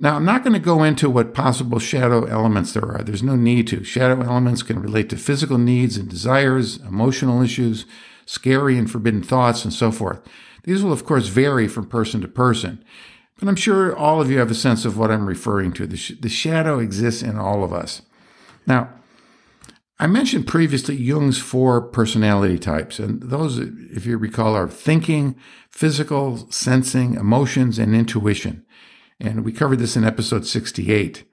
Now, 0.00 0.16
I'm 0.16 0.24
not 0.24 0.42
going 0.44 0.54
to 0.54 0.60
go 0.60 0.84
into 0.84 1.10
what 1.10 1.34
possible 1.34 1.78
shadow 1.78 2.24
elements 2.24 2.72
there 2.72 2.84
are. 2.84 3.02
There's 3.02 3.22
no 3.22 3.36
need 3.36 3.66
to. 3.68 3.82
Shadow 3.84 4.20
elements 4.22 4.62
can 4.62 4.80
relate 4.80 5.08
to 5.10 5.16
physical 5.16 5.58
needs 5.58 5.96
and 5.96 6.08
desires, 6.08 6.76
emotional 6.78 7.42
issues, 7.42 7.84
scary 8.26 8.78
and 8.78 8.90
forbidden 8.90 9.22
thoughts, 9.22 9.64
and 9.64 9.72
so 9.72 9.90
forth. 9.90 10.20
These 10.64 10.82
will, 10.82 10.92
of 10.92 11.04
course, 11.04 11.28
vary 11.28 11.66
from 11.66 11.86
person 11.86 12.20
to 12.20 12.28
person. 12.28 12.84
But 13.38 13.48
I'm 13.48 13.56
sure 13.56 13.96
all 13.96 14.20
of 14.20 14.30
you 14.30 14.38
have 14.38 14.50
a 14.50 14.54
sense 14.54 14.84
of 14.84 14.98
what 14.98 15.10
I'm 15.10 15.26
referring 15.26 15.72
to. 15.74 15.86
The, 15.86 15.96
sh- 15.96 16.12
the 16.20 16.28
shadow 16.28 16.78
exists 16.78 17.22
in 17.22 17.36
all 17.36 17.64
of 17.64 17.72
us. 17.72 18.02
Now, 18.68 18.90
I 19.98 20.06
mentioned 20.06 20.46
previously 20.46 20.94
Jung's 20.94 21.38
four 21.38 21.80
personality 21.80 22.58
types, 22.58 23.00
and 23.00 23.20
those, 23.20 23.58
if 23.58 24.06
you 24.06 24.16
recall, 24.16 24.54
are 24.54 24.68
thinking, 24.68 25.34
physical, 25.70 26.46
sensing, 26.50 27.14
emotions, 27.14 27.78
and 27.78 27.96
intuition. 27.96 28.64
And 29.18 29.44
we 29.44 29.52
covered 29.52 29.80
this 29.80 29.96
in 29.96 30.04
episode 30.04 30.46
68. 30.46 31.24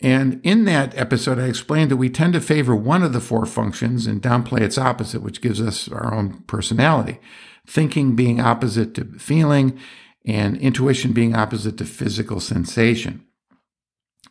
And 0.00 0.40
in 0.44 0.66
that 0.66 0.96
episode, 0.96 1.38
I 1.38 1.46
explained 1.46 1.90
that 1.90 1.96
we 1.96 2.10
tend 2.10 2.34
to 2.34 2.40
favor 2.40 2.76
one 2.76 3.02
of 3.02 3.14
the 3.14 3.20
four 3.20 3.46
functions 3.46 4.06
and 4.06 4.22
downplay 4.22 4.60
its 4.60 4.78
opposite, 4.78 5.22
which 5.22 5.40
gives 5.40 5.60
us 5.60 5.88
our 5.88 6.14
own 6.14 6.42
personality. 6.42 7.18
Thinking 7.66 8.14
being 8.14 8.40
opposite 8.40 8.94
to 8.94 9.06
feeling, 9.18 9.76
and 10.24 10.56
intuition 10.58 11.12
being 11.12 11.34
opposite 11.34 11.78
to 11.78 11.84
physical 11.84 12.40
sensation. 12.40 13.25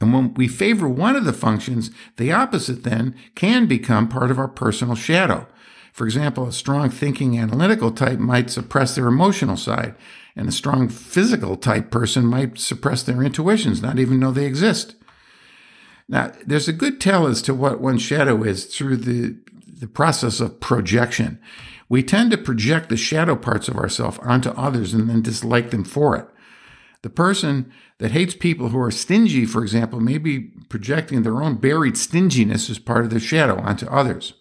And 0.02 0.14
when 0.14 0.34
we 0.34 0.48
favor 0.48 0.88
one 0.88 1.16
of 1.16 1.26
the 1.26 1.34
functions, 1.34 1.92
the 2.18 2.32
opposite 2.32 2.84
then 2.84 3.16
can 3.34 3.66
become 3.66 4.08
part 4.08 4.32
of 4.32 4.40
our 4.40 4.48
personal 4.48 4.96
shadow. 4.96 5.48
For 5.94 6.06
example, 6.06 6.48
a 6.48 6.52
strong 6.52 6.90
thinking 6.90 7.40
analytical 7.40 7.92
type 7.92 8.20
might 8.20 8.50
suppress 8.50 8.96
their 8.96 9.08
emotional 9.08 9.56
side, 9.56 9.96
and 10.36 10.50
a 10.50 10.52
strong 10.52 10.90
physical 10.90 11.56
type 11.56 11.90
person 11.90 12.26
might 12.26 12.60
suppress 12.60 13.02
their 13.04 13.24
intuitions, 13.24 13.82
not 13.82 13.98
even 13.98 14.20
know 14.20 14.32
they 14.32 14.46
exist. 14.46 14.96
Now, 16.10 16.34
there's 16.46 16.68
a 16.68 16.74
good 16.74 17.00
tell 17.00 17.28
as 17.28 17.42
to 17.44 17.54
what 17.54 17.80
one's 17.80 18.02
shadow 18.02 18.44
is 18.44 18.66
through 18.66 18.98
the, 18.98 19.38
the 19.80 19.88
process 19.88 20.42
of 20.42 20.60
projection. 20.60 21.40
We 21.88 22.04
tend 22.04 22.32
to 22.32 22.38
project 22.38 22.90
the 22.90 22.98
shadow 22.98 23.36
parts 23.36 23.68
of 23.68 23.78
ourselves 23.78 24.20
onto 24.20 24.50
others 24.50 24.94
and 24.94 25.10
then 25.10 25.22
dislike 25.22 25.72
them 25.72 25.84
for 25.84 26.18
it. 26.18 26.28
The 27.04 27.10
person 27.10 27.72
that 28.00 28.12
hates 28.12 28.36
people 28.36 28.70
who 28.70 28.80
are 28.80 28.92
stingy, 28.92 29.46
for 29.46 29.62
example, 29.62 30.00
may 30.00 30.18
be 30.18 30.52
projecting 30.70 31.24
their 31.24 31.42
own 31.42 31.56
buried 31.56 31.98
stinginess 31.98 32.70
as 32.70 32.80
part 32.80 33.06
of 33.06 33.10
their 33.10 33.20
shadow 33.20 33.60
onto 33.60 33.88
others. 33.88 34.34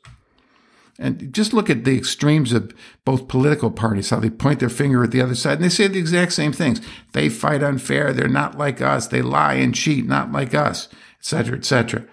And 0.98 1.32
just 1.32 1.52
look 1.52 1.68
at 1.68 1.84
the 1.84 1.96
extremes 1.96 2.52
of 2.52 2.72
both 3.04 3.26
political 3.26 3.70
parties, 3.70 4.10
how 4.10 4.20
they 4.20 4.30
point 4.30 4.60
their 4.60 4.68
finger 4.68 5.02
at 5.02 5.10
the 5.10 5.20
other 5.20 5.34
side 5.34 5.54
and 5.54 5.64
they 5.64 5.68
say 5.68 5.88
the 5.88 5.98
exact 5.98 6.32
same 6.32 6.52
things. 6.52 6.80
They 7.12 7.28
fight 7.28 7.64
unfair. 7.64 8.12
They're 8.12 8.28
not 8.28 8.58
like 8.58 8.80
us. 8.80 9.08
They 9.08 9.22
lie 9.22 9.54
and 9.54 9.74
cheat, 9.74 10.06
not 10.06 10.30
like 10.30 10.54
us, 10.54 10.88
etc., 11.18 11.56
etc. 11.56 12.06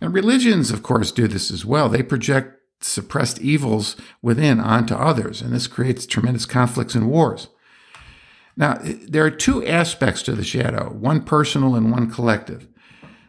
And 0.00 0.12
religions, 0.12 0.72
of 0.72 0.82
course, 0.82 1.12
do 1.12 1.28
this 1.28 1.50
as 1.50 1.64
well. 1.64 1.88
They 1.88 2.02
project 2.02 2.60
suppressed 2.80 3.40
evils 3.40 3.96
within 4.22 4.60
onto 4.60 4.94
others, 4.94 5.40
and 5.40 5.52
this 5.52 5.66
creates 5.66 6.04
tremendous 6.04 6.46
conflicts 6.46 6.94
and 6.94 7.08
wars. 7.08 7.48
Now, 8.56 8.78
there 8.82 9.24
are 9.24 9.30
two 9.30 9.64
aspects 9.66 10.22
to 10.22 10.32
the 10.32 10.44
shadow 10.44 10.90
one 10.90 11.22
personal 11.22 11.74
and 11.74 11.90
one 11.90 12.10
collective. 12.10 12.68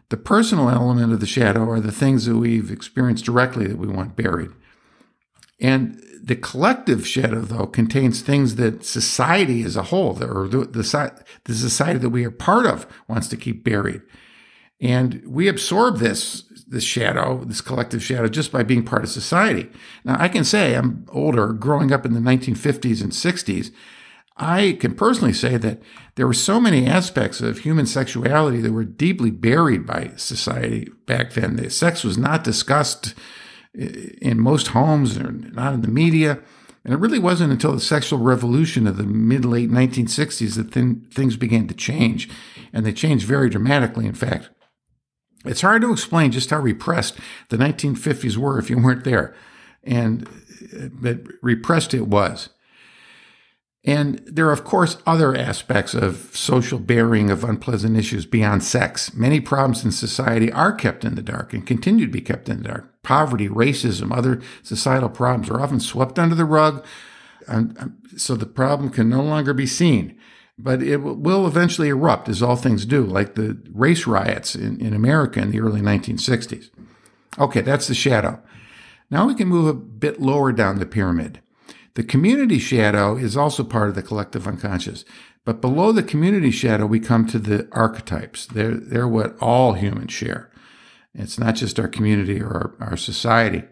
The 0.10 0.18
personal 0.18 0.70
element 0.70 1.12
of 1.12 1.20
the 1.20 1.26
shadow 1.26 1.70
are 1.70 1.82
the 1.82 1.92
things 1.92 2.26
that 2.26 2.38
we've 2.38 2.72
experienced 2.72 3.26
directly 3.26 3.68
that 3.68 3.78
we 3.78 3.88
want 3.88 4.16
buried. 4.16 4.52
And 5.60 6.02
the 6.24 6.36
collective 6.36 7.06
shadow, 7.06 7.42
though, 7.42 7.68
contains 7.68 8.22
things 8.22 8.56
that 8.56 8.86
society 8.86 9.64
as 9.64 9.76
a 9.76 9.84
whole, 9.84 10.22
or 10.24 10.48
the, 10.48 10.84
society 11.50 12.00
that 12.00 12.10
we 12.10 12.26
are 12.26 12.32
part 12.32 12.66
of, 12.66 12.88
wants 13.08 13.28
to 13.30 13.38
keep 13.38 13.64
buried. 13.64 14.02
And 14.80 15.24
we 15.26 15.48
absorb 15.48 15.98
this, 15.98 16.44
this 16.68 16.84
shadow, 16.84 17.44
this 17.44 17.62
collective 17.62 18.04
shadow, 18.04 18.28
just 18.28 18.52
by 18.52 18.64
being 18.64 18.84
part 18.84 19.04
of 19.04 19.10
society. 19.10 19.70
Now, 20.06 20.18
I 20.20 20.28
can 20.30 20.44
say 20.44 20.76
I'm 20.76 21.06
older, 21.10 21.54
growing 21.54 21.92
up 21.92 22.06
in 22.06 22.14
the 22.14 22.20
1950s 22.20 23.02
and 23.02 23.12
60s. 23.12 23.72
I 24.38 24.78
can 24.80 24.94
personally 24.94 25.34
say 25.34 25.58
that 25.58 25.82
there 26.16 26.28
were 26.28 26.34
so 26.34 26.60
many 26.60 26.86
aspects 26.86 27.42
of 27.42 27.60
human 27.60 27.88
sexuality 27.88 28.62
that 28.62 28.72
were 28.72 28.84
deeply 28.84 29.32
buried 29.32 29.86
by 29.86 30.12
society 30.16 30.92
back 31.08 31.34
then. 31.34 31.56
The 31.56 31.70
sex 31.70 32.04
was 32.04 32.18
not 32.18 32.44
discussed 32.44 33.16
eh, 33.78 34.10
in 34.22 34.40
most 34.40 34.68
homes 34.68 35.18
or 35.18 35.32
not 35.32 35.74
in 35.74 35.82
the 35.82 35.88
media. 35.88 36.40
And 36.86 36.94
it 36.94 37.00
really 37.00 37.20
wasn't 37.20 37.52
until 37.52 37.74
the 37.74 37.82
sexual 37.82 38.20
revolution 38.20 38.88
of 38.88 38.98
the 38.98 39.04
mid 39.04 39.44
late 39.44 39.70
1960s 39.70 40.56
that 40.56 40.72
th- 40.72 41.14
things 41.14 41.36
began 41.36 41.68
to 41.68 41.74
change. 41.74 42.30
And 42.72 42.86
they 42.86 42.94
changed 42.94 43.26
very 43.26 43.50
dramatically, 43.50 44.06
in 44.06 44.14
fact. 44.14 44.50
It's 45.46 45.62
hard 45.62 45.82
to 45.82 45.92
explain 45.92 46.32
just 46.32 46.50
how 46.50 46.60
repressed 46.60 47.18
the 47.50 47.58
1950s 47.58 48.38
were 48.38 48.60
if 48.60 48.70
you 48.70 48.78
weren't 48.78 49.04
there, 49.04 49.36
and 49.84 50.28
eh, 50.74 50.90
but 50.92 51.22
repressed 51.42 51.94
it 51.94 52.08
was. 52.08 52.50
And 53.88 54.20
there 54.26 54.48
are, 54.48 54.54
of 54.54 54.66
course, 54.66 54.98
other 55.08 55.36
aspects 55.36 55.96
of 55.96 56.30
social 56.34 56.78
bearing 56.78 57.32
of 57.32 57.44
unpleasant 57.44 57.98
issues 57.98 58.26
beyond 58.26 58.64
sex. 58.64 59.14
Many 59.14 59.40
problems 59.40 59.84
in 59.84 59.92
society 59.92 60.52
are 60.52 60.74
kept 60.74 61.06
in 61.06 61.16
the 61.16 61.22
dark 61.22 61.54
and 61.54 61.66
continue 61.66 62.06
to 62.06 62.12
be 62.12 62.22
kept 62.22 62.50
in 62.50 62.62
the 62.62 62.68
dark. 62.68 63.02
Poverty, 63.02 63.48
racism, 63.48 64.16
other 64.16 64.42
societal 64.62 65.10
problems 65.10 65.50
are 65.50 65.62
often 65.62 65.80
swept 65.80 66.20
under 66.20 66.36
the 66.36 66.46
rug, 66.46 66.86
and 67.48 67.98
so 68.18 68.36
the 68.36 68.46
problem 68.46 68.90
can 68.90 69.10
no 69.10 69.24
longer 69.24 69.54
be 69.54 69.66
seen 69.66 70.20
but 70.58 70.82
it 70.82 70.98
will 70.98 71.46
eventually 71.46 71.90
erupt, 71.90 72.28
as 72.28 72.42
all 72.42 72.56
things 72.56 72.86
do, 72.86 73.06
like 73.06 73.36
the 73.36 73.58
race 73.72 74.08
riots 74.08 74.56
in, 74.56 74.80
in 74.82 74.94
America 74.94 75.40
in 75.40 75.52
the 75.52 75.60
early 75.60 75.82
1960s. 75.82 76.70
Okay, 77.38 77.62
that's 77.62 77.88
the 77.88 77.94
shadow. 77.94 78.42
Now 79.12 79.28
we 79.28 79.36
can 79.36 79.48
move 79.48 79.68
a 79.68 79.74
bit 79.74 80.20
lower 80.20 80.52
down 80.52 80.80
the 80.80 80.86
pyramid. 80.86 81.42
The 81.98 82.04
community 82.04 82.60
shadow 82.60 83.18
is 83.18 83.36
also 83.36 83.64
part 83.64 83.90
of 83.90 83.96
the 83.96 84.04
collective 84.04 84.48
unconscious. 84.48 85.04
But 85.46 85.62
below 85.62 85.92
the 85.92 86.04
community 86.04 86.52
shadow, 86.52 86.86
we 86.86 87.00
come 87.00 87.26
to 87.26 87.40
the 87.40 87.68
archetypes. 87.72 88.46
They're, 88.46 88.76
they're 88.76 89.08
what 89.08 89.36
all 89.42 89.74
humans 89.74 90.14
share. 90.14 90.52
It's 91.16 91.40
not 91.40 91.56
just 91.56 91.80
our 91.80 91.88
community 91.88 92.40
or 92.40 92.76
our, 92.80 92.90
our 92.90 92.98
society. 92.98 93.64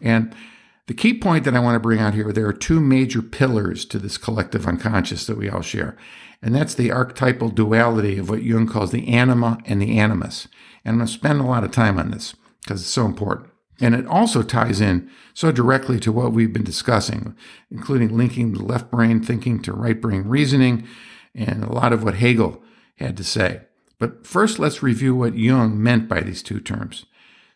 And 0.00 0.34
the 0.86 0.94
key 0.94 1.12
point 1.12 1.44
that 1.44 1.54
I 1.54 1.58
want 1.58 1.74
to 1.74 1.78
bring 1.78 2.00
out 2.00 2.14
here 2.14 2.32
there 2.32 2.46
are 2.46 2.54
two 2.54 2.80
major 2.80 3.20
pillars 3.20 3.84
to 3.84 3.98
this 3.98 4.16
collective 4.16 4.66
unconscious 4.66 5.26
that 5.26 5.36
we 5.36 5.50
all 5.50 5.60
share. 5.60 5.94
And 6.40 6.54
that's 6.54 6.74
the 6.74 6.90
archetypal 6.90 7.50
duality 7.50 8.16
of 8.16 8.30
what 8.30 8.42
Jung 8.42 8.66
calls 8.66 8.92
the 8.92 9.08
anima 9.08 9.58
and 9.66 9.82
the 9.82 9.98
animus. 9.98 10.48
And 10.86 10.94
I'm 10.94 10.98
going 11.00 11.06
to 11.06 11.12
spend 11.12 11.38
a 11.42 11.44
lot 11.44 11.64
of 11.64 11.70
time 11.70 11.98
on 11.98 12.12
this 12.12 12.34
because 12.62 12.80
it's 12.80 12.88
so 12.88 13.04
important. 13.04 13.50
And 13.80 13.94
it 13.94 14.06
also 14.06 14.42
ties 14.42 14.80
in 14.80 15.10
so 15.32 15.50
directly 15.50 15.98
to 16.00 16.12
what 16.12 16.32
we've 16.32 16.52
been 16.52 16.64
discussing, 16.64 17.36
including 17.70 18.16
linking 18.16 18.52
the 18.52 18.62
left 18.62 18.90
brain 18.90 19.22
thinking 19.22 19.60
to 19.62 19.72
right 19.72 20.00
brain 20.00 20.22
reasoning 20.24 20.86
and 21.34 21.64
a 21.64 21.72
lot 21.72 21.92
of 21.92 22.04
what 22.04 22.14
Hegel 22.14 22.62
had 22.96 23.16
to 23.16 23.24
say. 23.24 23.62
But 23.98 24.26
first, 24.26 24.58
let's 24.58 24.82
review 24.82 25.14
what 25.14 25.36
Jung 25.36 25.82
meant 25.82 26.08
by 26.08 26.20
these 26.20 26.42
two 26.42 26.60
terms. 26.60 27.06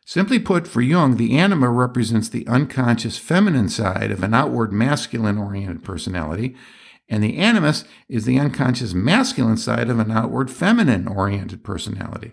Simply 0.04 0.38
put, 0.38 0.66
for 0.66 0.80
Jung, 0.80 1.16
the 1.16 1.36
anima 1.38 1.68
represents 1.68 2.28
the 2.28 2.46
unconscious 2.46 3.18
feminine 3.18 3.68
side 3.68 4.10
of 4.10 4.22
an 4.22 4.32
outward 4.32 4.72
masculine 4.72 5.36
oriented 5.36 5.84
personality, 5.84 6.56
and 7.08 7.22
the 7.22 7.36
animus 7.36 7.84
is 8.08 8.24
the 8.24 8.38
unconscious 8.38 8.94
masculine 8.94 9.56
side 9.56 9.90
of 9.90 9.98
an 9.98 10.10
outward 10.10 10.50
feminine 10.50 11.06
oriented 11.06 11.62
personality. 11.62 12.32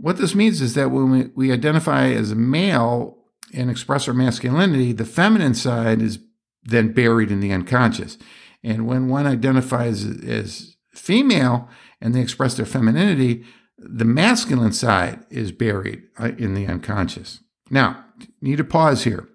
What 0.00 0.16
this 0.16 0.34
means 0.34 0.60
is 0.60 0.74
that 0.74 0.90
when 0.90 1.10
we, 1.10 1.30
we 1.34 1.52
identify 1.52 2.08
as 2.08 2.30
a 2.30 2.36
male 2.36 3.18
and 3.52 3.70
express 3.70 4.06
our 4.06 4.14
masculinity, 4.14 4.92
the 4.92 5.04
feminine 5.04 5.54
side 5.54 6.00
is 6.00 6.20
then 6.62 6.92
buried 6.92 7.30
in 7.30 7.40
the 7.40 7.52
unconscious. 7.52 8.16
And 8.62 8.86
when 8.86 9.08
one 9.08 9.26
identifies 9.26 10.04
as 10.04 10.76
female 10.92 11.68
and 12.00 12.14
they 12.14 12.20
express 12.20 12.54
their 12.54 12.66
femininity, 12.66 13.44
the 13.76 14.04
masculine 14.04 14.72
side 14.72 15.24
is 15.30 15.52
buried 15.52 16.02
uh, 16.18 16.32
in 16.38 16.54
the 16.54 16.66
unconscious. 16.66 17.40
Now, 17.70 18.04
need 18.40 18.56
to 18.56 18.64
pause 18.64 19.04
here. 19.04 19.28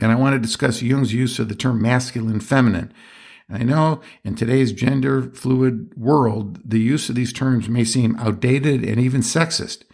And 0.00 0.10
I 0.10 0.16
want 0.16 0.34
to 0.34 0.38
discuss 0.46 0.82
Jung's 0.82 1.14
use 1.14 1.38
of 1.38 1.48
the 1.48 1.54
term 1.54 1.80
masculine 1.80 2.40
feminine. 2.40 2.92
And 3.48 3.58
I 3.58 3.64
know 3.64 4.00
in 4.24 4.34
today's 4.34 4.72
gender 4.72 5.30
fluid 5.30 5.92
world, 5.96 6.60
the 6.64 6.80
use 6.80 7.08
of 7.08 7.14
these 7.14 7.32
terms 7.32 7.68
may 7.68 7.84
seem 7.84 8.16
outdated 8.16 8.84
and 8.84 8.98
even 8.98 9.20
sexist. 9.20 9.84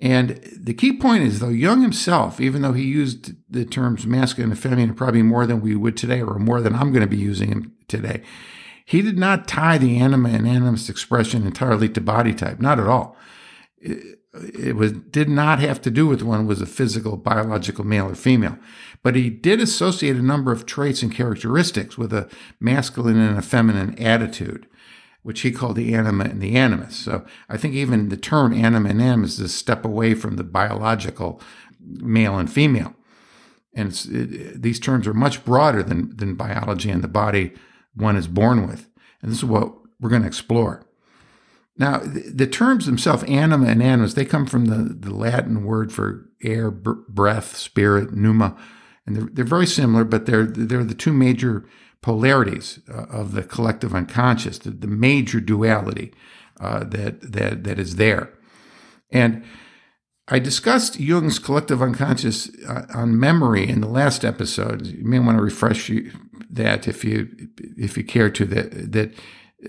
And 0.00 0.40
the 0.56 0.74
key 0.74 0.98
point 0.98 1.22
is, 1.22 1.38
though, 1.38 1.48
Jung 1.48 1.82
himself, 1.82 2.40
even 2.40 2.62
though 2.62 2.72
he 2.72 2.82
used 2.82 3.32
the 3.48 3.64
terms 3.64 4.06
masculine 4.06 4.50
and 4.50 4.58
feminine 4.58 4.94
probably 4.94 5.22
more 5.22 5.46
than 5.46 5.60
we 5.60 5.76
would 5.76 5.96
today, 5.96 6.20
or 6.20 6.38
more 6.38 6.60
than 6.60 6.74
I'm 6.74 6.90
going 6.90 7.04
to 7.04 7.06
be 7.06 7.16
using 7.16 7.50
them 7.50 7.72
today, 7.86 8.22
he 8.84 9.02
did 9.02 9.16
not 9.16 9.48
tie 9.48 9.78
the 9.78 9.96
anima 9.98 10.30
and 10.30 10.46
animus 10.46 10.88
expression 10.88 11.46
entirely 11.46 11.88
to 11.90 12.00
body 12.00 12.34
type, 12.34 12.60
not 12.60 12.80
at 12.80 12.88
all 12.88 13.16
it 14.34 14.76
was 14.76 14.92
did 14.92 15.28
not 15.28 15.60
have 15.60 15.80
to 15.80 15.90
do 15.90 16.06
with 16.06 16.22
one 16.22 16.46
was 16.46 16.60
a 16.60 16.66
physical 16.66 17.16
biological 17.16 17.84
male 17.84 18.10
or 18.10 18.14
female 18.14 18.58
but 19.02 19.14
he 19.14 19.30
did 19.30 19.60
associate 19.60 20.16
a 20.16 20.22
number 20.22 20.50
of 20.50 20.66
traits 20.66 21.02
and 21.02 21.14
characteristics 21.14 21.96
with 21.96 22.12
a 22.12 22.28
masculine 22.58 23.18
and 23.18 23.38
a 23.38 23.42
feminine 23.42 23.96
attitude 23.98 24.66
which 25.24 25.40
he 25.40 25.50
called 25.50 25.74
the 25.74 25.94
anima 25.94 26.24
and 26.24 26.40
the 26.40 26.54
animus. 26.54 26.96
So 26.96 27.24
i 27.48 27.56
think 27.56 27.74
even 27.74 28.10
the 28.10 28.16
term 28.16 28.52
anima 28.52 28.90
and 28.90 29.02
animus 29.02 29.34
is 29.34 29.40
a 29.40 29.48
step 29.48 29.84
away 29.84 30.14
from 30.14 30.36
the 30.36 30.44
biological 30.44 31.40
male 31.80 32.38
and 32.38 32.50
female. 32.50 32.94
And 33.74 33.90
it, 34.10 34.62
these 34.62 34.78
terms 34.78 35.06
are 35.06 35.14
much 35.14 35.44
broader 35.44 35.82
than 35.82 36.16
than 36.16 36.34
biology 36.34 36.90
and 36.90 37.02
the 37.02 37.08
body 37.08 37.52
one 37.94 38.16
is 38.16 38.28
born 38.28 38.66
with. 38.66 38.88
And 39.20 39.30
this 39.30 39.38
is 39.38 39.44
what 39.44 39.74
we're 39.98 40.10
going 40.10 40.22
to 40.22 40.28
explore. 40.28 40.86
Now, 41.76 41.98
the 41.98 42.46
terms 42.46 42.86
themselves, 42.86 43.24
anima 43.24 43.66
and 43.66 43.82
animus, 43.82 44.14
they 44.14 44.24
come 44.24 44.46
from 44.46 44.66
the, 44.66 44.94
the 44.94 45.12
Latin 45.12 45.64
word 45.64 45.92
for 45.92 46.28
air, 46.42 46.70
breath, 46.70 47.56
spirit, 47.56 48.12
pneuma, 48.12 48.56
and 49.06 49.16
they're, 49.16 49.28
they're 49.32 49.44
very 49.44 49.66
similar, 49.66 50.04
but 50.04 50.26
they're 50.26 50.46
they're 50.46 50.84
the 50.84 50.94
two 50.94 51.12
major 51.12 51.68
polarities 52.00 52.78
uh, 52.88 53.06
of 53.10 53.32
the 53.32 53.42
collective 53.42 53.94
unconscious, 53.94 54.58
the, 54.58 54.70
the 54.70 54.86
major 54.86 55.40
duality 55.40 56.12
uh, 56.60 56.84
that 56.84 57.20
that 57.32 57.64
that 57.64 57.78
is 57.78 57.96
there. 57.96 58.32
And 59.10 59.44
I 60.28 60.38
discussed 60.38 60.98
Jung's 60.98 61.38
collective 61.38 61.82
unconscious 61.82 62.50
uh, 62.66 62.86
on 62.94 63.18
memory 63.18 63.68
in 63.68 63.80
the 63.80 63.88
last 63.88 64.24
episode. 64.24 64.86
You 64.86 65.04
may 65.04 65.18
want 65.18 65.38
to 65.38 65.44
refresh 65.44 65.88
you, 65.88 66.12
that 66.50 66.86
if 66.88 67.04
you 67.04 67.28
if 67.76 67.96
you 67.96 68.04
care 68.04 68.30
to 68.30 68.44
that 68.46 68.92
that 68.92 69.12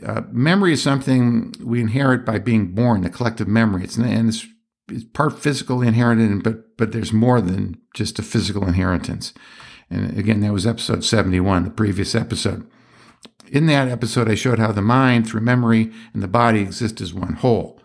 uh, 0.04 0.22
memory 0.32 0.74
is 0.74 0.84
something 0.84 1.54
we 1.62 1.82
inherit 1.82 2.26
by 2.26 2.40
being 2.40 2.74
born. 2.74 3.02
The 3.02 3.10
collective 3.10 3.48
memory. 3.48 3.84
It's 3.84 3.98
and 3.98 4.30
it's, 4.30 4.46
it's 4.90 5.04
part 5.04 5.40
physical 5.40 5.82
inherited, 5.82 6.44
but 6.44 6.78
but 6.78 6.92
there's 6.92 7.14
more 7.14 7.42
than 7.42 7.78
just 7.94 8.20
a 8.20 8.24
physical 8.24 8.68
inheritance. 8.68 9.34
And 9.90 10.18
again, 10.18 10.42
that 10.42 10.54
was 10.54 10.66
episode 10.66 11.04
71, 11.04 11.64
the 11.64 11.70
previous 11.70 12.16
episode. 12.16 12.68
In 13.48 13.68
that 13.68 13.88
episode, 13.88 14.30
I 14.30 14.36
showed 14.36 14.58
how 14.58 14.72
the 14.72 14.82
mind, 14.82 15.28
through 15.28 15.42
memory, 15.42 15.92
and 16.14 16.24
the 16.24 16.28
body 16.28 16.62
exist 16.62 17.00
as 17.02 17.14
one 17.14 17.34
whole. 17.34 17.80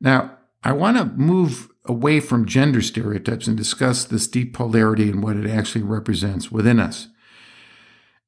Now, 0.00 0.38
I 0.62 0.72
want 0.72 0.96
to 0.96 1.06
move 1.06 1.68
away 1.84 2.20
from 2.20 2.46
gender 2.46 2.82
stereotypes 2.82 3.46
and 3.46 3.56
discuss 3.56 4.04
this 4.04 4.28
deep 4.28 4.54
polarity 4.54 5.10
and 5.10 5.22
what 5.22 5.36
it 5.36 5.50
actually 5.50 5.82
represents 5.82 6.52
within 6.52 6.78
us. 6.78 7.08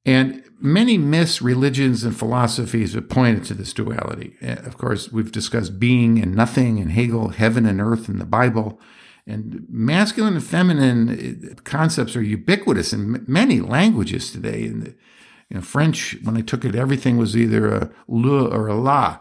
And 0.05 0.43
many 0.61 0.99
myths, 0.99 1.43
religions, 1.43 2.05
and 2.05 2.17
philosophies 2.17 2.95
have 2.95 3.09
pointed 3.09 3.45
to 3.45 3.55
this 3.55 3.73
duality. 3.73 4.37
Eh, 4.41 4.55
of 4.65 4.79
course, 4.79 5.13
we've 5.13 5.33
discussed 5.33 5.79
being 5.79 6.19
and 6.19 6.35
nothing 6.35 6.79
in 6.79 6.91
Hegel, 6.91 7.31
heaven 7.31 7.67
and 7.67 7.81
earth 7.81 8.09
in 8.09 8.19
the 8.19 8.25
Bible. 8.25 8.81
And 9.27 9.67
masculine 9.69 10.35
and 10.35 10.45
feminine 10.45 11.45
eh, 11.51 11.55
concepts 11.65 12.17
are 12.17 12.23
ubiquitous 12.23 12.93
in 12.93 13.25
many 13.27 13.61
languages 13.61 14.33
today. 14.33 14.73
In 15.51 15.61
French, 15.63 16.17
when 16.23 16.37
I 16.37 16.43
took 16.43 16.65
it, 16.65 16.75
everything 16.75 17.17
was 17.17 17.37
either 17.37 17.75
a 17.75 17.91
le 18.09 18.47
or 18.47 18.69
a 18.69 18.75
la. 18.75 19.19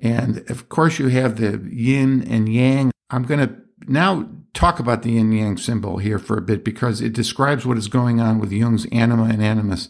And 0.00 0.48
of 0.50 0.68
course, 0.68 0.98
you 0.98 1.08
have 1.08 1.36
the 1.36 1.68
yin 1.70 2.26
and 2.28 2.52
yang. 2.52 2.90
I'm 3.10 3.24
going 3.24 3.40
to 3.40 3.56
now 3.86 4.28
talk 4.52 4.78
about 4.78 5.02
the 5.02 5.12
yin 5.12 5.32
yang 5.32 5.56
symbol 5.56 5.98
here 5.98 6.18
for 6.18 6.36
a 6.36 6.42
bit 6.42 6.64
because 6.64 7.00
it 7.00 7.12
describes 7.12 7.64
what 7.64 7.78
is 7.78 7.88
going 7.88 8.20
on 8.20 8.38
with 8.38 8.52
Jung's 8.52 8.86
anima 8.86 9.24
and 9.24 9.42
animus 9.42 9.88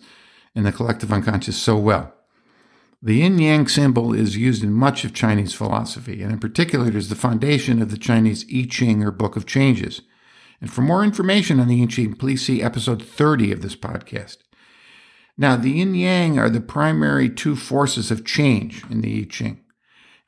in 0.54 0.64
the 0.64 0.72
collective 0.72 1.12
unconscious 1.12 1.56
so 1.56 1.76
well. 1.76 2.14
The 3.04 3.16
yin 3.16 3.38
yang 3.38 3.66
symbol 3.66 4.14
is 4.14 4.36
used 4.36 4.62
in 4.62 4.72
much 4.72 5.04
of 5.04 5.12
Chinese 5.12 5.54
philosophy, 5.54 6.22
and 6.22 6.30
in 6.30 6.38
particular, 6.38 6.86
it 6.86 6.94
is 6.94 7.08
the 7.08 7.16
foundation 7.16 7.82
of 7.82 7.90
the 7.90 7.98
Chinese 7.98 8.44
I 8.54 8.66
Ching 8.70 9.02
or 9.02 9.10
Book 9.10 9.34
of 9.34 9.44
Changes. 9.44 10.02
And 10.60 10.72
for 10.72 10.82
more 10.82 11.02
information 11.02 11.58
on 11.58 11.66
the 11.66 11.82
I 11.82 11.86
Ching, 11.86 12.14
please 12.14 12.46
see 12.46 12.62
episode 12.62 13.02
30 13.02 13.50
of 13.50 13.62
this 13.62 13.74
podcast. 13.74 14.38
Now, 15.36 15.56
the 15.56 15.70
yin 15.70 15.96
yang 15.96 16.38
are 16.38 16.48
the 16.48 16.60
primary 16.60 17.28
two 17.28 17.56
forces 17.56 18.12
of 18.12 18.24
change 18.24 18.84
in 18.88 19.00
the 19.00 19.22
I 19.22 19.24
Ching. 19.28 19.60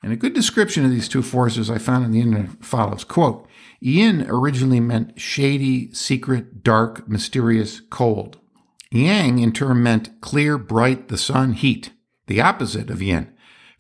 And 0.03 0.13
a 0.13 0.17
good 0.17 0.35
description 0.35 0.85
of 0.85 0.91
these 0.91 1.09
two 1.09 1.23
forces 1.23 1.71
I 1.71 1.79
found 1.79 2.05
on 2.05 2.11
the 2.11 2.21
internet 2.21 2.65
follows 2.65 3.05
quote, 3.05 3.49
Yin 3.81 4.27
originally 4.29 4.81
meant 4.81 5.21
shady, 5.21 5.93
secret, 5.95 6.65
dark, 6.65 7.09
mysterious, 7.09 7.81
cold. 7.89 8.39
Yang 8.95 9.41
in 9.41 9.51
turn 9.51 9.83
meant 9.83 10.21
clear, 10.21 10.57
bright, 10.57 11.09
the 11.09 11.19
sun, 11.19 11.55
heat, 11.55 11.91
the 12.29 12.41
opposite 12.41 12.91
of 12.91 13.03
yin. 13.03 13.34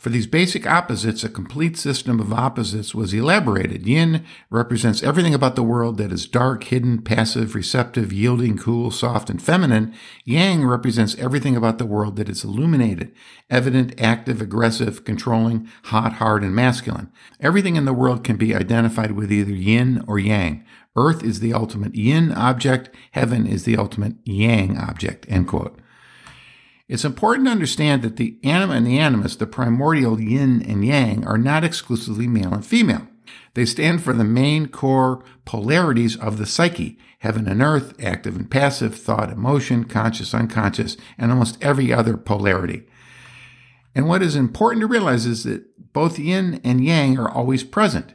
For 0.04 0.10
these 0.10 0.26
basic 0.26 0.66
opposites, 0.66 1.24
a 1.24 1.30
complete 1.30 1.78
system 1.78 2.20
of 2.20 2.30
opposites 2.30 2.94
was 2.94 3.14
elaborated. 3.14 3.86
Yin 3.86 4.22
represents 4.50 5.02
everything 5.02 5.32
about 5.32 5.56
the 5.56 5.62
world 5.62 5.96
that 5.96 6.12
is 6.12 6.26
dark, 6.26 6.64
hidden, 6.64 7.00
passive, 7.00 7.54
receptive, 7.54 8.12
yielding, 8.12 8.58
cool, 8.58 8.90
soft, 8.90 9.30
and 9.30 9.40
feminine. 9.40 9.94
Yang 10.26 10.66
represents 10.66 11.16
everything 11.16 11.56
about 11.56 11.78
the 11.78 11.86
world 11.86 12.16
that 12.16 12.28
is 12.28 12.44
illuminated, 12.44 13.14
evident, 13.48 13.98
active, 13.98 14.42
aggressive, 14.42 15.06
controlling, 15.06 15.70
hot, 15.84 16.12
hard, 16.12 16.42
and 16.42 16.54
masculine. 16.54 17.10
Everything 17.40 17.76
in 17.76 17.86
the 17.86 17.94
world 17.94 18.24
can 18.24 18.36
be 18.36 18.54
identified 18.54 19.12
with 19.12 19.32
either 19.32 19.52
yin 19.52 20.04
or 20.06 20.18
yang. 20.18 20.66
Earth 20.94 21.24
is 21.24 21.40
the 21.40 21.54
ultimate 21.54 21.94
yin 21.94 22.30
object, 22.30 22.94
heaven 23.12 23.46
is 23.46 23.64
the 23.64 23.78
ultimate 23.78 24.16
yang 24.26 24.76
object. 24.76 25.24
End 25.30 25.48
quote. 25.48 25.80
It's 26.88 27.04
important 27.04 27.46
to 27.46 27.52
understand 27.52 28.02
that 28.02 28.16
the 28.16 28.38
anima 28.44 28.74
and 28.74 28.86
the 28.86 28.98
animus, 28.98 29.36
the 29.36 29.46
primordial 29.46 30.20
yin 30.20 30.62
and 30.62 30.84
yang, 30.84 31.26
are 31.26 31.38
not 31.38 31.64
exclusively 31.64 32.26
male 32.26 32.52
and 32.52 32.64
female. 32.64 33.08
They 33.54 33.64
stand 33.64 34.02
for 34.02 34.12
the 34.12 34.24
main 34.24 34.68
core 34.68 35.24
polarities 35.44 36.16
of 36.16 36.38
the 36.38 36.46
psyche 36.46 36.98
heaven 37.24 37.48
and 37.48 37.62
earth, 37.62 37.94
active 38.04 38.36
and 38.36 38.50
passive, 38.50 38.94
thought, 38.94 39.30
emotion, 39.30 39.84
conscious, 39.84 40.34
unconscious, 40.34 40.98
and 41.16 41.32
almost 41.32 41.56
every 41.64 41.90
other 41.90 42.18
polarity. 42.18 42.82
And 43.94 44.06
what 44.06 44.22
is 44.22 44.36
important 44.36 44.82
to 44.82 44.86
realize 44.86 45.24
is 45.24 45.44
that 45.44 45.64
both 45.94 46.18
yin 46.18 46.60
and 46.62 46.84
yang 46.84 47.18
are 47.18 47.30
always 47.30 47.64
present. 47.64 48.12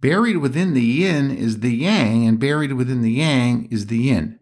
Buried 0.00 0.36
within 0.36 0.74
the 0.74 0.80
yin 0.80 1.32
is 1.32 1.58
the 1.58 1.74
yang, 1.74 2.24
and 2.24 2.38
buried 2.38 2.74
within 2.74 3.02
the 3.02 3.10
yang 3.10 3.66
is 3.72 3.86
the 3.86 3.98
yin. 3.98 4.38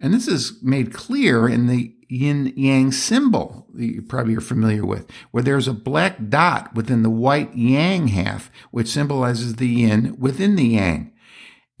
And 0.00 0.12
this 0.12 0.26
is 0.26 0.60
made 0.60 0.92
clear 0.92 1.48
in 1.48 1.68
the 1.68 1.94
yin 2.12 2.52
yang 2.56 2.92
symbol 2.92 3.66
that 3.74 3.86
you 3.86 4.02
probably 4.02 4.36
are 4.36 4.40
familiar 4.40 4.84
with, 4.84 5.10
where 5.30 5.42
there's 5.42 5.66
a 5.66 5.72
black 5.72 6.28
dot 6.28 6.74
within 6.74 7.02
the 7.02 7.10
white 7.10 7.54
yang 7.54 8.08
half, 8.08 8.50
which 8.70 8.88
symbolizes 8.88 9.56
the 9.56 9.68
yin 9.68 10.14
within 10.18 10.56
the 10.56 10.66
yang. 10.66 11.12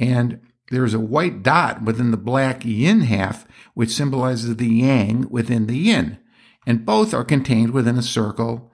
And 0.00 0.40
there's 0.70 0.94
a 0.94 1.00
white 1.00 1.42
dot 1.42 1.82
within 1.82 2.10
the 2.10 2.16
black 2.16 2.64
yin 2.64 3.02
half, 3.02 3.46
which 3.74 3.90
symbolizes 3.90 4.56
the 4.56 4.68
yang 4.68 5.28
within 5.28 5.66
the 5.66 5.76
yin. 5.76 6.18
And 6.66 6.86
both 6.86 7.12
are 7.12 7.24
contained 7.24 7.72
within 7.72 7.98
a 7.98 8.02
circle 8.02 8.72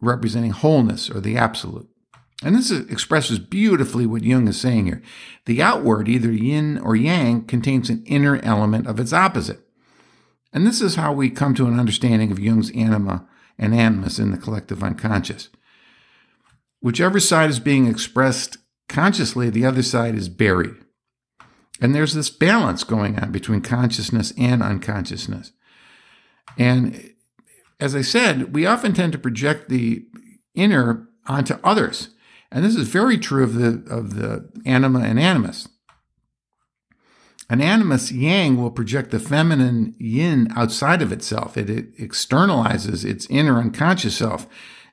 representing 0.00 0.52
wholeness 0.52 1.10
or 1.10 1.20
the 1.20 1.36
absolute. 1.36 1.88
And 2.42 2.54
this 2.54 2.70
expresses 2.70 3.38
beautifully 3.38 4.06
what 4.06 4.22
Jung 4.22 4.46
is 4.48 4.60
saying 4.60 4.86
here. 4.86 5.02
The 5.46 5.62
outward, 5.62 6.08
either 6.08 6.30
yin 6.30 6.78
or 6.78 6.94
yang, 6.94 7.44
contains 7.46 7.90
an 7.90 8.04
inner 8.06 8.38
element 8.42 8.86
of 8.86 9.00
its 9.00 9.12
opposite. 9.12 9.63
And 10.54 10.64
this 10.66 10.80
is 10.80 10.94
how 10.94 11.12
we 11.12 11.28
come 11.28 11.54
to 11.56 11.66
an 11.66 11.78
understanding 11.78 12.30
of 12.30 12.38
Jung's 12.38 12.70
anima 12.70 13.26
and 13.58 13.74
animus 13.74 14.20
in 14.20 14.30
the 14.30 14.38
collective 14.38 14.82
unconscious. 14.84 15.48
Whichever 16.80 17.18
side 17.18 17.50
is 17.50 17.58
being 17.58 17.86
expressed 17.88 18.58
consciously, 18.88 19.50
the 19.50 19.66
other 19.66 19.82
side 19.82 20.14
is 20.14 20.28
buried. 20.28 20.76
And 21.80 21.92
there's 21.92 22.14
this 22.14 22.30
balance 22.30 22.84
going 22.84 23.18
on 23.18 23.32
between 23.32 23.62
consciousness 23.62 24.32
and 24.38 24.62
unconsciousness. 24.62 25.52
And 26.56 27.14
as 27.80 27.96
I 27.96 28.02
said, 28.02 28.54
we 28.54 28.64
often 28.64 28.92
tend 28.92 29.12
to 29.12 29.18
project 29.18 29.68
the 29.68 30.06
inner 30.54 31.08
onto 31.26 31.58
others. 31.64 32.10
And 32.52 32.64
this 32.64 32.76
is 32.76 32.88
very 32.88 33.18
true 33.18 33.42
of 33.42 33.54
the, 33.54 33.84
of 33.92 34.14
the 34.14 34.48
anima 34.64 35.00
and 35.00 35.18
animus. 35.18 35.68
An 37.50 37.60
animus 37.60 38.10
yang 38.10 38.56
will 38.56 38.70
project 38.70 39.10
the 39.10 39.18
feminine 39.18 39.94
yin 39.98 40.48
outside 40.56 41.02
of 41.02 41.12
itself. 41.12 41.58
It, 41.58 41.68
it 41.68 41.96
externalizes 41.98 43.04
its 43.04 43.26
inner 43.28 43.58
unconscious 43.58 44.16
self. 44.16 44.46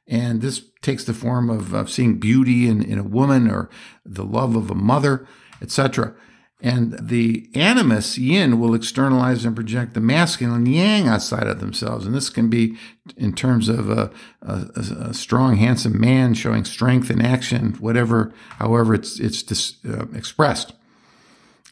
And 0.08 0.42
this 0.42 0.62
takes 0.82 1.06
the 1.06 1.14
form 1.14 1.50
of, 1.50 1.74
of 1.74 1.90
seeing 1.90 2.20
beauty 2.20 2.68
in, 2.68 2.84
in 2.84 2.98
a 2.98 3.04
woman 3.04 3.50
or 3.50 3.70
the 4.06 4.26
love 4.26 4.56
of 4.58 4.70
a 4.70 4.76
mother, 4.76 5.26
etc. 5.62 6.14
And 6.60 6.98
the 7.00 7.50
animus 7.56 8.18
yin 8.18 8.60
will 8.60 8.76
externalize 8.76 9.46
and 9.46 9.56
project 9.56 9.94
the 9.94 10.02
masculine 10.02 10.66
yang 10.66 11.08
outside 11.08 11.48
of 11.48 11.60
themselves. 11.60 12.06
And 12.06 12.14
this 12.14 12.30
can 12.30 12.50
be 12.50 12.78
in 13.16 13.34
terms 13.34 13.70
of 13.70 13.90
a, 13.90 14.12
a, 14.42 14.54
a 15.00 15.14
strong, 15.14 15.56
handsome 15.56 16.00
man 16.00 16.34
showing 16.34 16.66
strength 16.66 17.10
in 17.10 17.22
action, 17.22 17.74
whatever, 17.80 18.34
however 18.58 18.94
it's, 18.94 19.20
it's 19.20 19.42
dis, 19.42 19.78
uh, 19.88 20.06
expressed. 20.14 20.74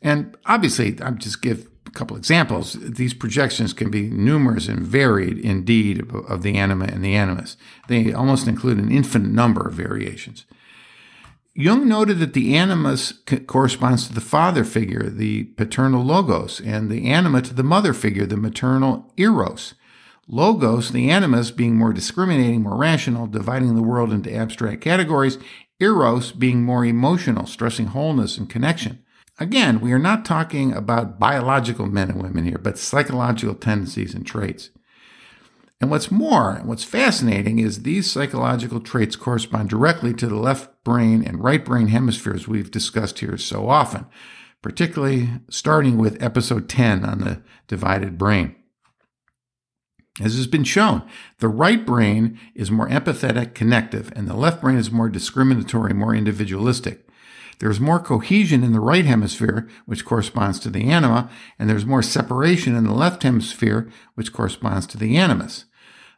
And 0.02 0.38
obviously, 0.46 1.00
I'll 1.02 1.14
just 1.14 1.42
give 1.42 1.68
a 1.86 1.92
couple 1.92 2.16
examples. 2.16 2.74
These 2.74 3.14
projections 3.14 3.74
can 3.74 3.90
be 3.90 4.10
numerous 4.10 4.68
and 4.68 4.80
varied 4.80 5.38
indeed 5.40 6.10
of 6.28 6.44
the 6.44 6.58
anima 6.58 6.86
and 6.86 7.04
the 7.04 7.16
animus. 7.16 7.58
They 7.88 8.14
almost 8.14 8.48
include 8.48 8.78
an 8.78 8.92
infinite 8.92 9.32
number 9.32 9.68
of 9.68 9.74
variations. 9.74 10.46
Jung 11.56 11.90
noted 11.90 12.20
that 12.20 12.34
the 12.34 12.56
animus 12.56 13.14
corresponds 13.48 14.08
to 14.08 14.14
the 14.14 14.22
father 14.22 14.64
figure, 14.64 15.10
the 15.10 15.46
paternal 15.58 16.06
logos, 16.06 16.62
and 16.62 16.90
the 16.90 17.10
anima 17.10 17.42
to 17.42 17.54
the 17.54 17.64
mother 17.64 17.94
figure, 17.94 18.26
the 18.26 18.38
maternal 18.38 19.12
eros. 19.18 19.74
Logos, 20.28 20.92
the 20.92 21.10
animus, 21.10 21.50
being 21.50 21.76
more 21.76 21.92
discriminating, 21.92 22.62
more 22.62 22.78
rational, 22.78 23.26
dividing 23.26 23.76
the 23.76 23.82
world 23.82 24.14
into 24.14 24.34
abstract 24.34 24.80
categories, 24.80 25.40
eros 25.80 26.32
being 26.32 26.64
more 26.64 26.86
emotional, 26.86 27.48
stressing 27.48 27.88
wholeness 27.88 28.38
and 28.38 28.48
connection. 28.48 29.04
Again, 29.40 29.80
we 29.80 29.94
are 29.94 30.00
not 30.00 30.26
talking 30.26 30.74
about 30.74 31.18
biological 31.18 31.86
men 31.86 32.10
and 32.10 32.22
women 32.22 32.44
here, 32.44 32.58
but 32.62 32.78
psychological 32.78 33.56
tendencies 33.56 34.14
and 34.14 34.28
traits. 34.28 34.70
And 35.80 35.90
what's 35.90 36.12
more, 36.12 36.60
what's 36.66 36.84
fascinating 36.84 37.60
is 37.60 37.84
these 37.84 38.12
psychological 38.12 38.82
traits 38.82 39.16
correspond 39.16 39.70
directly 39.70 40.14
to 40.16 40.28
the 40.28 40.36
left 40.36 40.84
brain 40.84 41.24
and 41.24 41.42
right 41.42 41.64
brain 41.64 41.88
hemispheres 41.88 42.50
we've 42.50 42.70
discussed 42.70 43.20
here 43.20 43.38
so 43.38 43.70
often, 43.70 44.06
particularly 44.62 45.30
starting 45.50 45.98
with 45.98 46.22
episode 46.22 46.68
10 46.68 47.06
on 47.06 47.20
the 47.20 47.42
divided 47.68 48.18
brain. 48.18 48.56
As 50.20 50.36
has 50.36 50.48
been 50.48 50.66
shown, 50.66 51.08
the 51.38 51.48
right 51.48 51.86
brain 51.86 52.38
is 52.54 52.70
more 52.70 52.90
empathetic, 52.90 53.54
connective, 53.54 54.12
and 54.18 54.28
the 54.28 54.36
left 54.36 54.60
brain 54.60 54.78
is 54.78 54.92
more 54.92 55.08
discriminatory, 55.08 55.94
more 55.94 56.14
individualistic. 56.14 57.09
There's 57.60 57.80
more 57.80 58.00
cohesion 58.00 58.64
in 58.64 58.72
the 58.72 58.80
right 58.80 59.06
hemisphere, 59.06 59.68
which 59.86 60.06
corresponds 60.06 60.60
to 60.60 60.70
the 60.70 60.90
anima, 60.90 61.30
and 61.58 61.70
there's 61.70 61.86
more 61.86 62.02
separation 62.02 62.76
in 62.76 62.86
the 62.86 62.94
left 62.94 63.24
hemisphere, 63.24 63.90
which 64.16 64.32
corresponds 64.32 64.88
to 64.88 64.98
the 64.98 65.18
animus. 65.18 65.66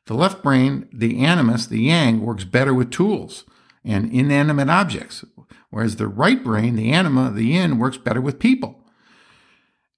The 0.06 0.14
left 0.14 0.44
brain, 0.44 0.88
the 0.94 1.20
animus, 1.20 1.66
the 1.66 1.82
yang, 1.82 2.22
works 2.22 2.44
better 2.44 2.74
with 2.74 2.92
tools 2.92 3.46
and 3.84 4.12
inanimate 4.12 4.70
objects, 4.70 5.26
whereas 5.72 5.96
the 5.96 6.08
right 6.08 6.44
brain, 6.44 6.76
the 6.76 6.92
anima, 6.92 7.32
the 7.32 7.46
yin, 7.46 7.80
works 7.80 7.98
better 7.98 8.22
with 8.22 8.40
people. 8.40 8.84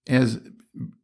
As 0.07 0.39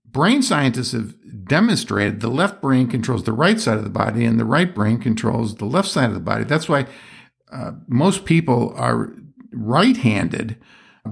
brain 0.06 0.42
scientists 0.42 0.94
have 0.94 1.16
demonstrated, 1.46 2.22
the 2.22 2.30
left 2.30 2.62
brain 2.62 2.88
controls 2.88 3.24
the 3.24 3.34
right 3.34 3.60
side 3.60 3.78
of 3.78 3.84
the 3.84 3.90
body 3.90 4.24
and 4.24 4.40
the 4.40 4.46
right 4.46 4.74
brain 4.74 5.00
controls 5.00 5.56
the 5.56 5.66
left 5.66 5.90
side 5.90 6.10
of 6.10 6.14
the 6.14 6.20
body. 6.20 6.46
That's 6.46 6.70
why 6.70 6.86
uh, 7.52 7.72
most 7.88 8.26
people 8.26 8.74
are 8.76 9.14
right 9.52 9.98
handed 9.98 10.58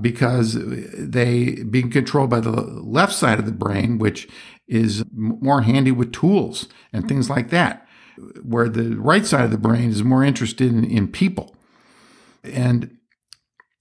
because 0.01 0.57
they 0.59 1.63
being 1.63 1.89
controlled 1.89 2.29
by 2.29 2.39
the 2.39 2.51
left 2.51 3.13
side 3.13 3.39
of 3.39 3.45
the 3.45 3.51
brain, 3.51 3.97
which 3.97 4.27
is 4.67 5.03
more 5.13 5.61
handy 5.61 5.91
with 5.91 6.11
tools 6.11 6.67
and 6.91 7.07
things 7.07 7.29
like 7.29 7.49
that, 7.49 7.87
where 8.43 8.69
the 8.69 8.95
right 8.97 9.25
side 9.25 9.45
of 9.45 9.51
the 9.51 9.57
brain 9.57 9.89
is 9.89 10.03
more 10.03 10.23
interested 10.23 10.71
in, 10.71 10.83
in 10.83 11.07
people. 11.07 11.55
And 12.43 12.97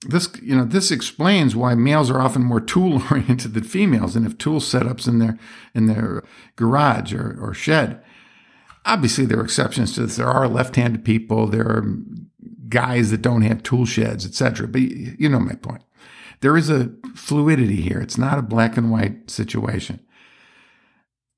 this, 0.02 0.28
you 0.42 0.54
know, 0.54 0.64
this 0.64 0.90
explains 0.90 1.56
why 1.56 1.74
males 1.74 2.10
are 2.10 2.20
often 2.20 2.42
more 2.42 2.60
tool 2.72 3.02
oriented 3.10 3.54
than 3.54 3.64
females 3.64 4.14
and 4.14 4.24
have 4.24 4.38
tool 4.38 4.60
setups 4.60 5.08
in 5.08 5.18
their 5.18 5.38
in 5.74 5.86
their 5.86 6.22
garage 6.56 7.12
or, 7.12 7.36
or 7.40 7.54
shed. 7.54 8.02
Obviously, 8.84 9.26
there 9.26 9.40
are 9.40 9.44
exceptions 9.44 9.94
to 9.94 10.02
this. 10.02 10.16
There 10.16 10.28
are 10.28 10.46
left-handed 10.46 11.04
people. 11.04 11.48
There 11.48 11.66
are 11.66 11.84
guys 12.68 13.10
that 13.10 13.22
don't 13.22 13.42
have 13.42 13.62
tool 13.62 13.86
sheds, 13.86 14.26
etc. 14.26 14.68
But 14.68 14.82
you 14.82 15.28
know 15.28 15.40
my 15.40 15.54
point. 15.54 15.82
There 16.40 16.56
is 16.56 16.68
a 16.68 16.90
fluidity 17.14 17.80
here. 17.80 18.00
It's 18.00 18.18
not 18.18 18.38
a 18.38 18.42
black 18.42 18.76
and 18.76 18.90
white 18.90 19.30
situation. 19.30 20.00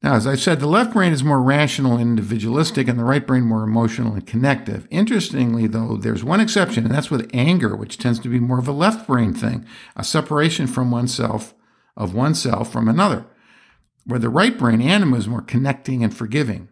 Now, 0.02 0.14
as 0.14 0.28
I 0.28 0.36
said, 0.36 0.60
the 0.60 0.68
left 0.68 0.92
brain 0.92 1.12
is 1.12 1.24
more 1.24 1.42
rational 1.42 1.94
and 1.94 2.02
individualistic, 2.02 2.86
and 2.86 2.98
the 2.98 3.04
right 3.04 3.26
brain 3.26 3.42
more 3.42 3.64
emotional 3.64 4.14
and 4.14 4.24
connective. 4.24 4.86
Interestingly, 4.90 5.66
though, 5.66 5.96
there's 5.96 6.22
one 6.22 6.40
exception, 6.40 6.84
and 6.84 6.94
that's 6.94 7.10
with 7.10 7.28
anger, 7.34 7.74
which 7.74 7.98
tends 7.98 8.20
to 8.20 8.28
be 8.28 8.38
more 8.38 8.60
of 8.60 8.68
a 8.68 8.72
left 8.72 9.08
brain 9.08 9.34
thing, 9.34 9.66
a 9.96 10.04
separation 10.04 10.68
from 10.68 10.92
oneself, 10.92 11.52
of 11.96 12.14
oneself 12.14 12.70
from 12.70 12.86
another, 12.86 13.26
where 14.04 14.20
the 14.20 14.28
right 14.28 14.56
brain, 14.56 14.80
anima, 14.80 15.16
is 15.16 15.26
more 15.26 15.42
connecting 15.42 16.04
and 16.04 16.16
forgiving. 16.16 16.67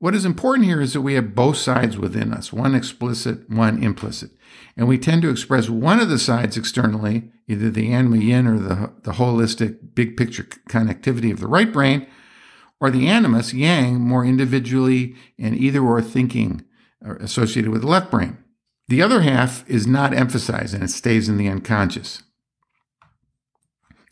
What 0.00 0.14
is 0.14 0.24
important 0.24 0.66
here 0.66 0.80
is 0.80 0.92
that 0.92 1.00
we 1.00 1.14
have 1.14 1.34
both 1.34 1.56
sides 1.56 1.98
within 1.98 2.32
us, 2.32 2.52
one 2.52 2.74
explicit, 2.74 3.50
one 3.50 3.82
implicit. 3.82 4.30
And 4.76 4.86
we 4.86 4.96
tend 4.96 5.22
to 5.22 5.30
express 5.30 5.68
one 5.68 5.98
of 5.98 6.08
the 6.08 6.20
sides 6.20 6.56
externally, 6.56 7.32
either 7.48 7.68
the 7.68 7.92
anima 7.92 8.18
yin 8.18 8.46
or 8.46 8.58
the, 8.58 8.92
the 9.02 9.12
holistic 9.12 9.94
big 9.94 10.16
picture 10.16 10.44
connectivity 10.68 11.32
of 11.32 11.40
the 11.40 11.48
right 11.48 11.72
brain, 11.72 12.06
or 12.80 12.90
the 12.90 13.08
animus 13.08 13.52
yang 13.52 14.00
more 14.00 14.24
individually 14.24 15.16
and 15.36 15.56
either 15.56 15.82
or 15.82 16.00
thinking 16.00 16.64
uh, 17.04 17.16
associated 17.16 17.72
with 17.72 17.80
the 17.80 17.88
left 17.88 18.08
brain. 18.08 18.38
The 18.86 19.02
other 19.02 19.22
half 19.22 19.68
is 19.68 19.86
not 19.86 20.14
emphasized 20.14 20.74
and 20.74 20.84
it 20.84 20.90
stays 20.90 21.28
in 21.28 21.38
the 21.38 21.48
unconscious. 21.48 22.22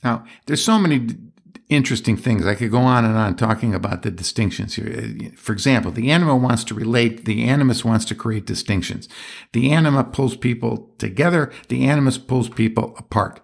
Now, 0.03 0.25
there's 0.47 0.65
so 0.65 0.81
many 0.81 1.17
interesting 1.69 2.17
things. 2.17 2.47
I 2.47 2.55
could 2.55 2.71
go 2.71 2.79
on 2.79 3.05
and 3.05 3.17
on 3.17 3.37
talking 3.37 3.75
about 3.75 4.03
the 4.03 4.11
distinctions 4.11 4.75
here. 4.75 4.93
Uh, 4.97 5.31
for 5.37 5.53
example, 5.53 5.91
the 5.91 6.11
anima 6.11 6.37
wants 6.37 6.65
to 6.65 6.75
relate, 6.75 7.25
the 7.25 7.45
animus 7.45 7.85
wants 7.85 8.05
to 8.07 8.15
create 8.15 8.47
distinctions. 8.47 9.09
The 9.53 9.73
anima 9.73 10.05
pulls 10.05 10.37
people 10.37 10.91
together, 10.99 11.53
the 11.69 11.87
animus 11.87 12.19
pulls 12.19 12.49
people 12.49 12.95
apart. 12.99 13.41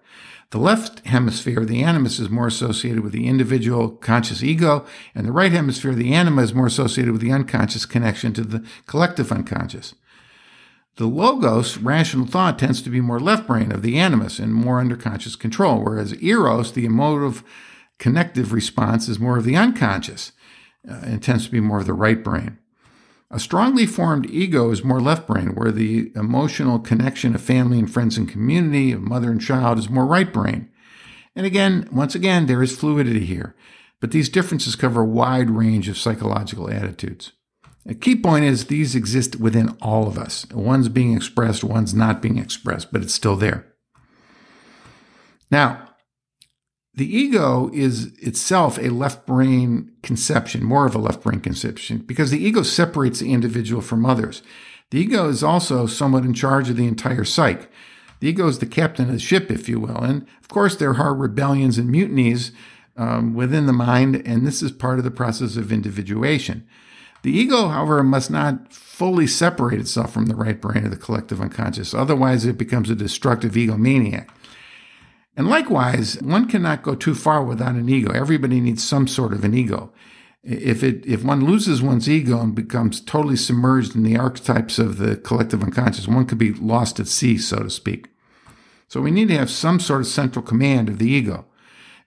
The 0.51 0.59
left 0.59 1.05
hemisphere, 1.07 1.65
the 1.65 1.83
animus, 1.83 2.19
is 2.19 2.29
more 2.29 2.47
associated 2.47 3.01
with 3.01 3.13
the 3.13 3.27
individual 3.27 3.89
conscious 3.89 4.43
ego, 4.43 4.85
and 5.15 5.27
the 5.27 5.33
right 5.33 5.51
hemisphere, 5.51 5.95
the 5.95 6.13
anima, 6.13 6.43
is 6.43 6.53
more 6.53 6.67
associated 6.67 7.13
with 7.13 7.23
the 7.23 7.33
unconscious 7.33 7.87
connection 7.87 8.35
to 8.35 8.43
the 8.45 8.65
collective 8.87 9.33
unconscious. 9.33 9.95
The 10.97 11.07
logos, 11.07 11.79
rational 11.79 12.27
thought, 12.27 12.59
tends 12.59 12.83
to 12.83 12.91
be 12.91 13.01
more 13.01 13.19
left 13.19 13.47
brain 13.47 13.73
of 13.73 13.81
the 13.81 13.99
animus 13.99 14.39
and 14.39 14.53
more 14.53 14.79
under 14.79 14.95
conscious 14.95 15.37
control, 15.37 15.83
whereas 15.83 16.23
eros, 16.23 16.73
the 16.73 16.85
emotive 16.85 17.43
connective 18.03 18.53
response 18.53 19.09
is 19.09 19.21
more 19.21 19.38
of 19.38 19.45
the 19.45 19.55
unconscious 19.55 20.33
uh, 20.91 21.03
and 21.05 21.23
tends 21.23 21.45
to 21.45 21.53
be 21.53 21.61
more 21.61 21.79
of 21.79 21.87
the 21.87 21.95
right 21.95 22.25
brain. 22.25 22.59
A 23.31 23.38
strongly 23.38 23.87
formed 23.87 24.29
ego 24.29 24.73
is 24.73 24.83
more 24.83 25.01
left 25.01 25.29
brain, 25.29 25.55
where 25.55 25.71
the 25.71 26.11
emotional 26.17 26.81
connection 26.81 27.33
of 27.33 27.41
family 27.41 27.79
and 27.79 27.91
friends 27.91 28.19
and 28.19 28.29
community, 28.29 28.91
of 28.91 29.03
mother 29.03 29.31
and 29.31 29.41
child, 29.41 29.79
is 29.79 29.88
more 29.88 30.05
right 30.05 30.33
brain. 30.33 30.69
And 31.37 31.47
again, 31.47 31.88
once 31.93 32.17
again, 32.17 32.47
there 32.47 32.61
is 32.61 32.77
fluidity 32.77 33.25
here, 33.25 33.55
but 34.01 34.11
these 34.11 34.29
differences 34.29 34.75
cover 34.75 35.03
a 35.03 35.07
wide 35.07 35.49
range 35.49 35.88
of 35.88 35.97
psychological 35.97 36.69
attitudes. 36.69 37.31
A 37.87 37.95
key 37.95 38.17
point 38.17 38.45
is 38.45 38.67
these 38.67 38.97
exist 38.97 39.37
within 39.37 39.77
all 39.81 40.09
of 40.09 40.19
us. 40.19 40.45
One's 40.53 40.88
being 40.88 41.15
expressed, 41.15 41.62
one's 41.62 41.95
not 41.95 42.21
being 42.21 42.38
expressed, 42.38 42.93
but 42.93 43.01
it's 43.03 43.15
still 43.15 43.37
there. 43.37 43.73
Now, 45.53 45.91
the 46.94 47.16
ego 47.16 47.70
is 47.72 48.12
itself 48.18 48.78
a 48.78 48.90
left 48.90 49.26
brain 49.26 49.90
conception, 50.02 50.62
more 50.62 50.87
of 50.87 50.94
a 50.94 50.98
left 50.98 51.22
brain 51.22 51.40
conception, 51.40 51.98
because 51.98 52.31
the 52.31 52.44
ego 52.44 52.62
separates 52.62 53.20
the 53.20 53.33
individual 53.33 53.81
from 53.81 54.05
others. 54.05 54.42
The 54.90 55.00
ego 55.00 55.28
is 55.28 55.42
also 55.42 55.87
somewhat 55.87 56.24
in 56.24 56.35
charge 56.35 56.68
of 56.68 56.76
the 56.76 56.87
entire 56.87 57.24
psyche. 57.24 57.66
The 58.20 58.28
ego 58.28 58.46
is 58.46 58.59
the 58.59 58.66
captain 58.66 59.07
of 59.07 59.12
the 59.12 59.18
ship, 59.18 59.50
if 59.50 59.68
you 59.68 59.81
will. 59.81 59.98
And 59.98 60.26
of 60.40 60.48
course, 60.48 60.76
there 60.76 60.94
are 60.94 61.14
rebellions 61.14 61.78
and 61.78 61.90
mutinies 61.90 62.52
um, 62.98 63.33
within 63.33 63.66
the 63.66 63.72
mind, 63.72 64.22
and 64.26 64.46
this 64.46 64.62
is 64.62 64.70
part 64.70 64.98
of 64.98 65.05
the 65.05 65.11
process 65.11 65.57
of 65.57 65.72
individuation. 65.72 66.66
The 67.22 67.33
ego, 67.33 67.68
however, 67.68 68.02
must 68.02 68.31
not 68.31 68.72
fully 68.72 69.26
separate 69.26 69.81
itself 69.81 70.12
from 70.12 70.26
the 70.26 70.35
right 70.35 70.61
brain 70.61 70.85
or 70.85 70.90
the 70.90 70.96
collective 70.96 71.40
unconscious. 71.40 71.94
Otherwise, 71.94 72.44
it 72.44 72.59
becomes 72.59 72.90
a 72.90 72.94
destructive 72.94 73.52
egomaniac. 73.52 74.28
And 75.37 75.49
likewise, 75.49 76.21
one 76.21 76.49
cannot 76.49 76.83
go 76.83 76.95
too 76.95 77.14
far 77.14 77.42
without 77.42 77.75
an 77.75 77.88
ego. 77.88 78.12
Everybody 78.12 78.61
needs 78.61 78.85
some 78.85 79.09
sort 79.09 79.33
of 79.33 79.45
an 79.45 79.55
ego. 79.55 79.92
If 80.45 80.83
it 80.83 81.07
if 81.07 81.25
one 81.25 81.45
loses 81.45 81.81
one's 81.81 82.09
ego 82.09 82.40
and 82.40 82.55
becomes 82.55 83.01
totally 83.01 83.37
submerged 83.37 83.95
in 83.95 84.03
the 84.03 84.16
archetypes 84.16 84.79
of 84.79 84.99
the 84.99 85.16
collective 85.16 85.62
unconscious, 85.62 86.09
one 86.09 86.27
could 86.27 86.38
be 86.38 86.53
lost 86.53 86.99
at 87.01 87.07
sea, 87.07 87.38
so 87.38 87.62
to 87.62 87.71
speak. 87.71 88.09
So 88.88 89.01
we 89.01 89.11
need 89.11 89.29
to 89.29 89.38
have 89.38 89.51
some 89.51 89.81
sort 89.81 90.01
of 90.01 90.07
central 90.07 90.45
command 90.45 90.88
of 90.88 90.99
the 90.99 91.09
ego. 91.09 91.47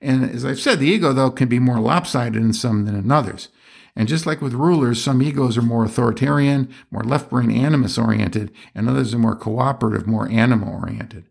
And 0.01 0.29
as 0.29 0.45
I've 0.45 0.59
said, 0.59 0.79
the 0.79 0.87
ego 0.87 1.13
though 1.13 1.31
can 1.31 1.47
be 1.47 1.59
more 1.59 1.79
lopsided 1.79 2.41
in 2.41 2.53
some 2.53 2.85
than 2.85 2.95
in 2.95 3.11
others. 3.11 3.47
And 3.95 4.07
just 4.09 4.25
like 4.25 4.41
with 4.41 4.53
rulers, 4.53 5.01
some 5.01 5.23
egos 5.23 5.57
are 5.57 5.61
more 5.61 5.85
authoritarian, 5.85 6.69
more 6.91 7.03
left 7.03 7.29
brain 7.29 7.49
animus 7.49 7.97
oriented, 7.97 8.51
and 8.75 8.89
others 8.89 9.13
are 9.13 9.19
more 9.19 9.37
cooperative, 9.37 10.05
more 10.05 10.29
anima 10.29 10.69
oriented. 10.69 11.25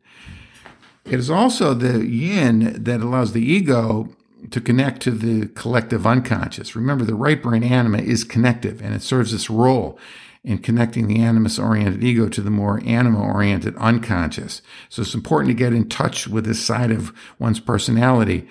It 1.04 1.18
is 1.18 1.30
also 1.30 1.74
the 1.74 2.06
yin 2.06 2.82
that 2.82 3.00
allows 3.00 3.32
the 3.32 3.44
ego 3.44 4.08
to 4.50 4.60
connect 4.60 5.02
to 5.02 5.10
the 5.10 5.48
collective 5.48 6.06
unconscious. 6.06 6.74
Remember, 6.74 7.04
the 7.04 7.14
right 7.14 7.42
brain 7.42 7.62
anima 7.62 7.98
is 7.98 8.24
connective 8.24 8.82
and 8.82 8.94
it 8.94 9.02
serves 9.02 9.32
this 9.32 9.50
role 9.50 9.98
in 10.42 10.58
connecting 10.58 11.06
the 11.06 11.20
animus 11.20 11.58
oriented 11.58 12.04
ego 12.04 12.28
to 12.28 12.42
the 12.42 12.50
more 12.50 12.82
anima 12.84 13.20
oriented 13.20 13.76
unconscious. 13.76 14.60
So 14.90 15.02
it's 15.02 15.14
important 15.14 15.48
to 15.48 15.54
get 15.54 15.72
in 15.72 15.88
touch 15.88 16.28
with 16.28 16.44
this 16.44 16.64
side 16.64 16.90
of 16.90 17.12
one's 17.38 17.60
personality 17.60 18.46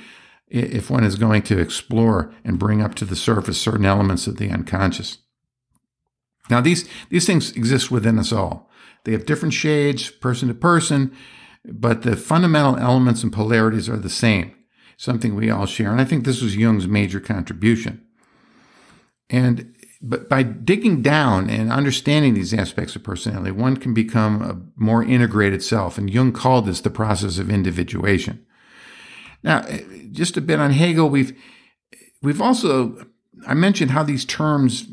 if 0.47 0.89
one 0.89 1.03
is 1.03 1.15
going 1.15 1.43
to 1.43 1.59
explore 1.59 2.33
and 2.43 2.59
bring 2.59 2.81
up 2.81 2.95
to 2.95 3.05
the 3.05 3.15
surface 3.15 3.59
certain 3.59 3.85
elements 3.85 4.27
of 4.27 4.37
the 4.37 4.49
unconscious. 4.49 5.19
Now, 6.49 6.61
these, 6.61 6.87
these 7.09 7.25
things 7.25 7.51
exist 7.51 7.89
within 7.89 8.19
us 8.19 8.31
all. 8.31 8.69
They 9.03 9.11
have 9.13 9.25
different 9.25 9.53
shades, 9.53 10.09
person 10.09 10.47
to 10.47 10.53
person, 10.53 11.15
but 11.65 12.02
the 12.02 12.15
fundamental 12.15 12.78
elements 12.78 13.23
and 13.23 13.32
polarities 13.32 13.89
are 13.89 13.97
the 13.97 14.10
same, 14.10 14.54
something 14.97 15.36
we 15.36 15.49
all 15.49 15.65
share. 15.65 15.91
And 15.91 16.02
I 16.02 16.06
think 16.06 16.26
this 16.26 16.41
was 16.41 16.56
Jung's 16.56 16.88
major 16.88 17.19
contribution. 17.19 18.06
And 19.30 19.76
but 20.06 20.28
by 20.28 20.43
digging 20.43 21.02
down 21.02 21.49
and 21.49 21.71
understanding 21.71 22.34
these 22.34 22.54
aspects 22.54 22.93
of 22.93 23.04
personality, 23.04 23.52
one 23.52 23.78
can 23.78 23.93
become 23.93 24.41
a 24.41 24.60
more 24.76 25.02
integrated 25.02 25.63
self. 25.63 25.97
And 25.97 26.10
Jung 26.10 26.34
called 26.34 26.65
this 26.65 26.82
the 26.82 26.89
process 26.89 27.38
of 27.38 27.49
individuation. 27.49 28.45
Now, 29.43 29.65
just 30.12 30.36
a 30.36 30.41
bit 30.41 30.60
on 30.60 30.71
Hegel. 30.71 31.10
We've 31.10 31.41
we've 32.21 32.41
also 32.41 33.06
I 33.47 33.54
mentioned 33.54 33.91
how 33.91 34.04
these 34.04 34.26
terms, 34.26 34.86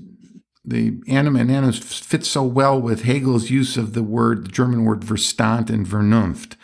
the 0.65 1.01
anima 1.09 1.41
and 1.41 1.51
animus, 1.51 1.79
fits 1.79 2.29
so 2.29 2.43
well 2.43 2.81
with 2.81 3.03
Hegel's 3.03 3.51
use 3.51 3.77
of 3.77 3.95
the 3.95 4.03
word, 4.03 4.45
the 4.45 4.51
German 4.51 4.85
word 4.85 5.01
Verstand 5.01 5.71
and 5.71 5.87
Vernunft. 5.87 6.57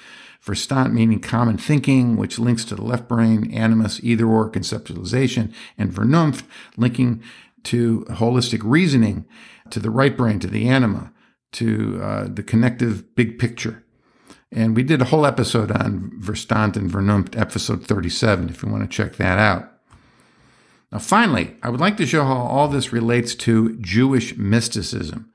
Verstand 0.44 0.92
meaning 0.92 1.18
common 1.18 1.59
thinking, 1.59 2.16
which 2.16 2.38
links 2.38 2.64
to 2.66 2.76
the 2.76 2.85
left 2.85 3.09
brain, 3.09 3.52
animus, 3.52 3.98
either 4.02 4.26
or 4.26 4.50
conceptualization, 4.50 5.52
and 5.76 5.92
Vernunft 5.92 6.44
linking 6.76 7.22
to 7.64 8.04
holistic 8.11 8.61
reasoning, 8.62 9.26
to 9.70 9.80
the 9.80 9.90
right 9.90 10.16
brain, 10.16 10.38
to 10.38 10.46
the 10.46 10.68
anima, 10.68 11.12
to 11.52 12.00
uh, 12.00 12.28
the 12.28 12.44
connective 12.44 13.14
big 13.16 13.38
picture. 13.40 13.82
And 14.52 14.76
we 14.76 14.85
did 14.85 15.02
a 15.02 15.06
whole 15.06 15.26
episode 15.26 15.72
on 15.72 16.12
Verstand 16.20 16.76
and 16.76 16.88
Vernunft, 16.88 17.37
episode 17.38 17.85
37, 17.85 18.48
if 18.48 18.62
you 18.62 18.70
want 18.70 18.88
to 18.88 18.88
check 18.88 19.16
that 19.16 19.38
out. 19.38 19.76
Now, 20.92 20.99
finally, 20.99 21.57
I 21.62 21.68
would 21.68 21.81
like 21.81 21.96
to 21.96 22.07
show 22.07 22.25
how 22.25 22.37
all 22.37 22.68
this 22.68 22.92
relates 22.92 23.35
to 23.37 23.77
Jewish 23.79 24.37
mysticism, 24.37 25.31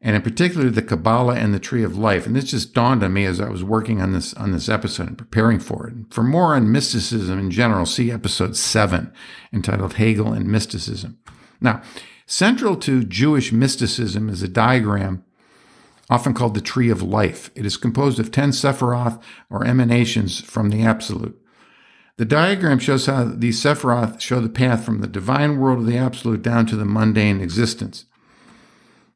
and 0.00 0.16
in 0.16 0.22
particular 0.22 0.70
the 0.70 0.82
Kabbalah 0.82 1.36
and 1.36 1.54
the 1.54 1.60
Tree 1.60 1.84
of 1.84 1.96
Life. 1.96 2.26
And 2.26 2.34
this 2.34 2.50
just 2.50 2.74
dawned 2.74 3.02
on 3.02 3.12
me 3.12 3.24
as 3.24 3.40
I 3.40 3.48
was 3.48 3.62
working 3.62 4.00
on 4.00 4.12
this 4.12 4.34
on 4.34 4.52
this 4.52 4.68
episode 4.68 5.08
and 5.08 5.18
preparing 5.18 5.60
for 5.60 5.86
it. 5.86 5.94
For 6.10 6.22
more 6.22 6.54
on 6.54 6.72
mysticism 6.72 7.38
in 7.38 7.50
general, 7.50 7.86
see 7.86 8.10
episode 8.10 8.56
seven, 8.56 9.12
entitled 9.52 9.94
Hegel 9.94 10.32
and 10.32 10.46
Mysticism. 10.46 11.18
Now, 11.60 11.82
central 12.26 12.76
to 12.76 13.04
Jewish 13.04 13.52
mysticism 13.52 14.28
is 14.28 14.42
a 14.42 14.48
diagram 14.48 15.24
often 16.10 16.34
called 16.34 16.54
the 16.54 16.60
Tree 16.60 16.90
of 16.90 17.02
Life. 17.02 17.50
It 17.54 17.64
is 17.64 17.76
composed 17.76 18.18
of 18.18 18.32
10 18.32 18.50
Sephiroth 18.50 19.22
or 19.48 19.64
emanations 19.64 20.40
from 20.40 20.70
the 20.70 20.82
Absolute. 20.82 21.39
The 22.20 22.26
diagram 22.26 22.78
shows 22.80 23.06
how 23.06 23.24
these 23.24 23.62
Sephiroth 23.62 24.20
show 24.20 24.42
the 24.42 24.50
path 24.50 24.84
from 24.84 25.00
the 25.00 25.06
divine 25.06 25.56
world 25.56 25.78
of 25.78 25.86
the 25.86 25.96
Absolute 25.96 26.42
down 26.42 26.66
to 26.66 26.76
the 26.76 26.84
mundane 26.84 27.40
existence. 27.40 28.04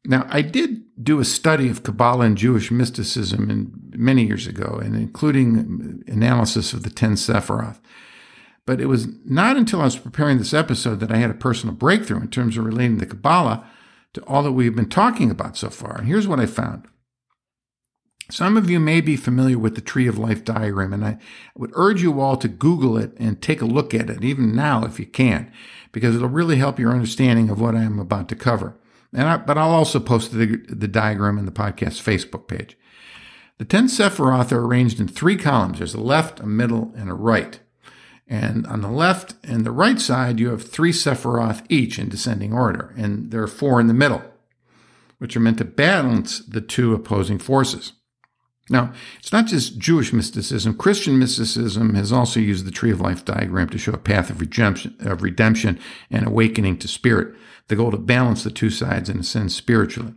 Now, 0.07 0.27
I 0.31 0.41
did 0.41 0.85
do 1.05 1.21
a 1.21 1.25
study 1.27 1.69
of 1.69 1.83
Kabbalah 1.83 2.25
and 2.25 2.39
Jewish 2.39 2.71
mysticism 2.71 3.51
in, 3.51 3.73
many 3.95 4.27
years 4.27 4.47
ago, 4.47 4.81
and 4.83 4.97
including 4.97 6.03
analysis 6.09 6.73
of 6.73 6.83
the 6.83 6.89
10 6.89 7.17
Sephiroth. 7.17 7.79
But 8.65 8.81
it 8.81 8.87
was 8.87 9.07
not 9.27 9.59
until 9.59 9.83
I 9.83 9.85
was 9.85 9.99
preparing 9.99 10.39
this 10.39 10.55
episode 10.55 11.01
that 11.01 11.13
I 11.13 11.19
had 11.19 11.31
a 11.31 11.35
personal 11.35 11.75
breakthrough 11.75 12.23
in 12.23 12.29
terms 12.29 12.57
of 12.57 12.65
relating 12.65 12.97
the 12.97 13.05
Kabbalah 13.05 13.67
to 14.15 14.23
all 14.23 14.43
that 14.45 14.53
we've 14.53 14.75
been 14.75 14.89
talking 14.89 15.31
about 15.31 15.59
so 15.59 15.69
far. 15.69 15.99
And 15.99 16.07
here's 16.07 16.27
what 16.27 16.41
I 16.41 16.47
found. 16.47 16.89
Some 18.31 18.57
of 18.57 18.71
you 18.71 18.81
may 18.81 19.03
be 19.03 19.17
familiar 19.17 19.59
with 19.59 19.75
the 19.75 19.83
Tree 19.83 20.07
of 20.07 20.19
Life 20.19 20.45
diagram, 20.45 20.95
and 20.95 21.05
I 21.05 21.19
would 21.55 21.73
urge 21.75 22.03
you 22.03 22.21
all 22.21 22.37
to 22.39 22.49
Google 22.49 22.97
it 22.97 23.13
and 23.19 23.41
take 23.41 23.61
a 23.61 23.67
look 23.67 23.93
at 23.93 24.09
it, 24.09 24.25
even 24.25 24.57
now 24.57 24.85
if 24.85 24.99
you 24.99 25.05
can, 25.05 25.53
because 25.93 26.17
it'll 26.17 26.29
really 26.29 26.57
help 26.57 26.79
your 26.79 26.93
understanding 26.93 27.51
of 27.51 27.61
what 27.61 27.75
I 27.75 27.83
am 27.83 27.99
about 27.99 28.29
to 28.31 28.35
cover. 28.35 28.77
And 29.13 29.29
I, 29.29 29.37
but 29.37 29.59
I'll 29.59 29.71
also 29.71 30.01
post 30.01 30.33
the, 30.33 30.57
the 30.69 30.89
diagram 30.89 31.39
in 31.39 31.45
the 31.45 31.53
podcast 31.53 32.03
Facebook 32.03 32.49
page. 32.49 32.79
The 33.59 33.65
10 33.67 33.87
Sephiroth 33.87 34.53
are 34.53 34.65
arranged 34.65 35.01
in 35.01 35.07
three 35.07 35.37
columns. 35.37 35.79
There's 35.79 35.95
a 35.95 36.01
left, 36.01 36.41
a 36.41 36.47
middle, 36.47 36.93
and 36.97 37.11
a 37.11 37.15
right. 37.15 37.61
And 38.27 38.67
on 38.67 38.81
the 38.81 38.91
left 38.91 39.35
and 39.45 39.67
the 39.67 39.71
right 39.71 40.01
side, 40.01 40.41
you 40.41 40.49
have 40.49 40.67
three 40.67 40.93
Sephiroth 40.93 41.65
each 41.69 41.99
in 41.99 42.09
descending 42.09 42.55
order, 42.55 42.95
and 42.97 43.31
there 43.31 43.43
are 43.43 43.49
four 43.49 43.81
in 43.81 43.87
the 43.87 43.95
middle, 43.95 44.23
which 45.19 45.37
are 45.37 45.41
meant 45.41 45.59
to 45.59 45.65
balance 45.65 46.39
the 46.39 46.63
two 46.63 46.95
opposing 46.95 47.39
forces. 47.39 47.93
Now, 48.71 48.93
it's 49.19 49.33
not 49.33 49.47
just 49.47 49.79
Jewish 49.79 50.13
mysticism. 50.13 50.77
Christian 50.77 51.19
mysticism 51.19 51.95
has 51.95 52.13
also 52.13 52.41
used 52.41 52.65
the 52.65 52.71
tree 52.71 52.91
of 52.91 53.01
life 53.01 53.25
diagram 53.25 53.69
to 53.71 53.79
show 53.79 53.93
a 53.93 53.99
path 53.99 54.31
of 54.31 54.41
redemption, 54.41 54.97
of 55.01 55.23
redemption 55.23 55.79
and 56.11 56.27
awakening 56.27 56.79
to 56.79 56.89
spirit, 56.89 57.35
the 57.69 57.77
goal 57.77 57.91
to 57.91 57.99
balance 57.99 58.43
the 58.43 58.51
two 58.51 58.71
sides 58.71 59.11
in 59.11 59.19
a 59.19 59.23
sense 59.23 59.55
spiritually. 59.55 60.15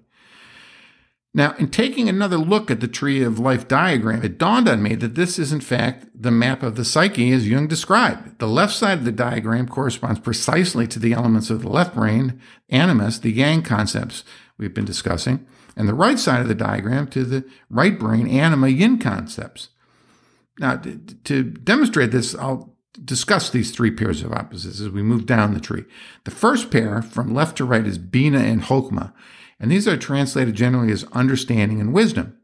Now, 1.34 1.56
in 1.60 1.70
taking 1.70 2.10
another 2.10 2.38
look 2.38 2.72
at 2.72 2.80
the 2.80 2.88
tree 2.88 3.22
of 3.22 3.38
life 3.38 3.68
diagram, 3.68 4.24
it 4.24 4.40
dawned 4.40 4.68
on 4.68 4.82
me 4.82 4.96
that 4.96 5.16
this 5.16 5.38
is 5.38 5.52
in 5.52 5.60
fact 5.60 6.08
the 6.16 6.32
map 6.32 6.64
of 6.64 6.76
the 6.76 6.86
psyche 6.86 7.32
as 7.32 7.48
Jung 7.48 7.68
described. 7.68 8.40
The 8.40 8.48
left 8.48 8.74
side 8.74 8.98
of 9.00 9.06
the 9.06 9.12
diagram 9.12 9.68
corresponds 9.68 10.20
precisely 10.20 10.88
to 10.88 11.00
the 11.00 11.14
elements 11.14 11.50
of 11.50 11.62
the 11.62 11.70
left 11.70 11.94
brain, 11.94 12.42
animus, 12.70 13.20
the 13.20 13.32
yang 13.32 13.62
concepts 13.62 14.24
we've 14.58 14.74
been 14.74 14.86
discussing, 14.86 15.46
and 15.78 15.88
the 15.88 15.94
right 15.94 16.20
side 16.20 16.42
of 16.42 16.48
the 16.48 16.56
diagram 16.56 17.08
to 17.08 17.24
the 17.24 17.46
right 17.70 17.98
brain, 17.98 18.28
anima, 18.28 18.68
yin 18.68 18.98
concepts. 18.98 19.70
Now, 20.60 20.78
to, 20.78 20.98
to 21.26 21.44
demonstrate 21.44 22.12
this, 22.12 22.36
I'll 22.36 22.76
discuss 23.06 23.50
these 23.50 23.72
three 23.72 23.92
pairs 23.92 24.24
of 24.24 24.34
opposites 24.34 24.82
as 24.82 24.90
we 24.90 25.04
move 25.04 25.28
down 25.28 25.54
the 25.54 25.60
tree. 25.60 25.86
The 26.26 26.32
first 26.32 26.72
pair 26.72 27.02
from 27.04 27.34
left 27.34 27.58
to 27.58 27.66
right 27.66 27.86
is 27.86 28.00
Bina 28.00 28.40
and 28.40 28.63
Chokmah. 28.63 29.13
And 29.60 29.72
these 29.72 29.88
are 29.88 29.98
translated 29.98 30.56
generally 30.56 30.92
as 30.92 31.06
understanding 31.13 31.80
and 31.80 31.94
wisdom. 31.94 32.38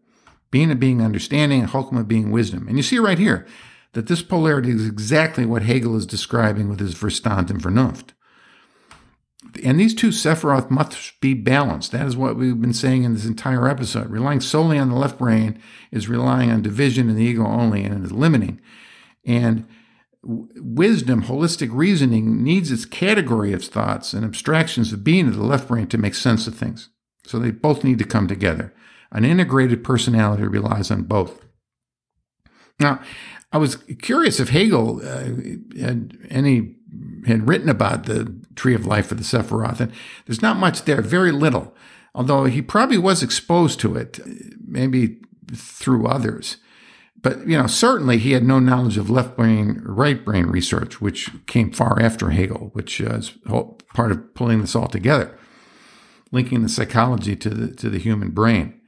Bina 0.51 0.75
being 0.75 1.01
understanding 1.01 1.61
and 1.61 1.69
Chokmah 1.69 2.07
being 2.07 2.29
wisdom. 2.29 2.67
And 2.67 2.77
you 2.77 2.83
see 2.83 2.99
right 2.99 3.17
here 3.17 3.47
that 3.93 4.07
this 4.07 4.21
polarity 4.21 4.69
is 4.69 4.87
exactly 4.87 5.45
what 5.45 5.63
Hegel 5.63 5.95
is 5.95 6.05
describing 6.05 6.69
with 6.69 6.79
his 6.79 6.93
Verstand 6.93 7.49
and 7.49 7.61
Vernunft. 7.61 8.09
And 9.63 9.79
these 9.79 9.93
two 9.93 10.09
Sephiroth 10.09 10.69
must 10.69 11.19
be 11.21 11.33
balanced. 11.33 11.91
That 11.91 12.07
is 12.07 12.17
what 12.17 12.35
we've 12.35 12.59
been 12.59 12.73
saying 12.73 13.03
in 13.03 13.13
this 13.13 13.25
entire 13.25 13.67
episode. 13.67 14.09
Relying 14.09 14.41
solely 14.41 14.79
on 14.79 14.89
the 14.89 14.95
left 14.95 15.17
brain 15.17 15.59
is 15.91 16.09
relying 16.09 16.51
on 16.51 16.61
division 16.61 17.09
and 17.09 17.17
the 17.17 17.23
ego 17.23 17.45
only 17.45 17.83
and 17.83 17.93
it 17.93 18.05
is 18.05 18.11
limiting. 18.11 18.59
And 19.25 19.67
wisdom, 20.23 21.23
holistic 21.23 21.69
reasoning, 21.71 22.43
needs 22.43 22.71
its 22.71 22.85
category 22.85 23.53
of 23.53 23.63
thoughts 23.63 24.13
and 24.13 24.25
abstractions 24.25 24.93
of 24.93 25.03
being 25.03 25.27
of 25.27 25.35
the 25.35 25.43
left 25.43 25.67
brain 25.67 25.87
to 25.87 25.97
make 25.97 26.15
sense 26.15 26.47
of 26.47 26.55
things. 26.55 26.89
So 27.25 27.39
they 27.39 27.51
both 27.51 27.83
need 27.83 27.99
to 27.99 28.05
come 28.05 28.27
together. 28.27 28.73
An 29.11 29.25
integrated 29.25 29.83
personality 29.83 30.43
relies 30.43 30.89
on 30.89 31.03
both. 31.03 31.45
Now, 32.79 33.01
I 33.51 33.57
was 33.57 33.75
curious 34.01 34.39
if 34.39 34.49
Hegel 34.49 34.99
uh, 35.03 35.79
had 35.79 36.17
any 36.29 36.75
had 37.25 37.47
written 37.47 37.69
about 37.69 38.05
the 38.05 38.42
tree 38.55 38.75
of 38.75 38.85
life 38.85 39.07
for 39.07 39.15
the 39.15 39.23
Sephiroth, 39.23 39.79
and 39.79 39.91
there's 40.25 40.41
not 40.41 40.57
much 40.57 40.83
there, 40.83 41.01
very 41.01 41.31
little. 41.31 41.75
Although 42.15 42.45
he 42.45 42.61
probably 42.61 42.97
was 42.97 43.23
exposed 43.23 43.79
to 43.79 43.95
it, 43.95 44.19
maybe 44.65 45.19
through 45.53 46.07
others. 46.07 46.57
But 47.21 47.47
you 47.47 47.57
know, 47.57 47.67
certainly 47.67 48.17
he 48.17 48.33
had 48.33 48.43
no 48.43 48.59
knowledge 48.59 48.97
of 48.97 49.09
left 49.09 49.35
brain, 49.35 49.81
right 49.85 50.23
brain 50.23 50.45
research, 50.45 51.01
which 51.01 51.31
came 51.47 51.71
far 51.71 51.99
after 52.01 52.29
Hegel, 52.29 52.69
which 52.73 53.01
uh, 53.01 53.15
is 53.15 53.31
part 53.93 54.11
of 54.11 54.33
pulling 54.35 54.61
this 54.61 54.75
all 54.75 54.87
together 54.87 55.37
linking 56.33 56.63
the 56.63 56.69
psychology 56.69 57.35
to 57.37 57.49
the 57.49 57.73
to 57.75 57.89
the 57.89 57.99
human 57.99 58.31
brain. 58.31 58.81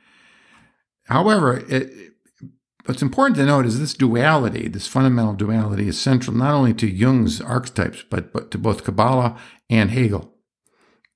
However, 1.06 1.64
it, 1.70 2.14
what's 2.86 3.04
important 3.04 3.38
to 3.38 3.46
note 3.46 3.66
is 3.66 3.80
this 3.80 3.94
duality, 3.94 4.68
this 4.68 4.88
fundamental 4.88 5.34
duality, 5.34 5.88
is 5.88 6.02
central 6.02 6.36
not 6.36 6.54
only 6.54 6.74
to 6.74 6.88
Jung's 6.88 7.40
archetypes, 7.40 8.04
but, 8.10 8.34
but 8.34 8.50
to 8.52 8.58
both 8.58 8.84
Kabbalah 8.84 9.40
and 9.70 9.92
Hegel. 9.92 10.34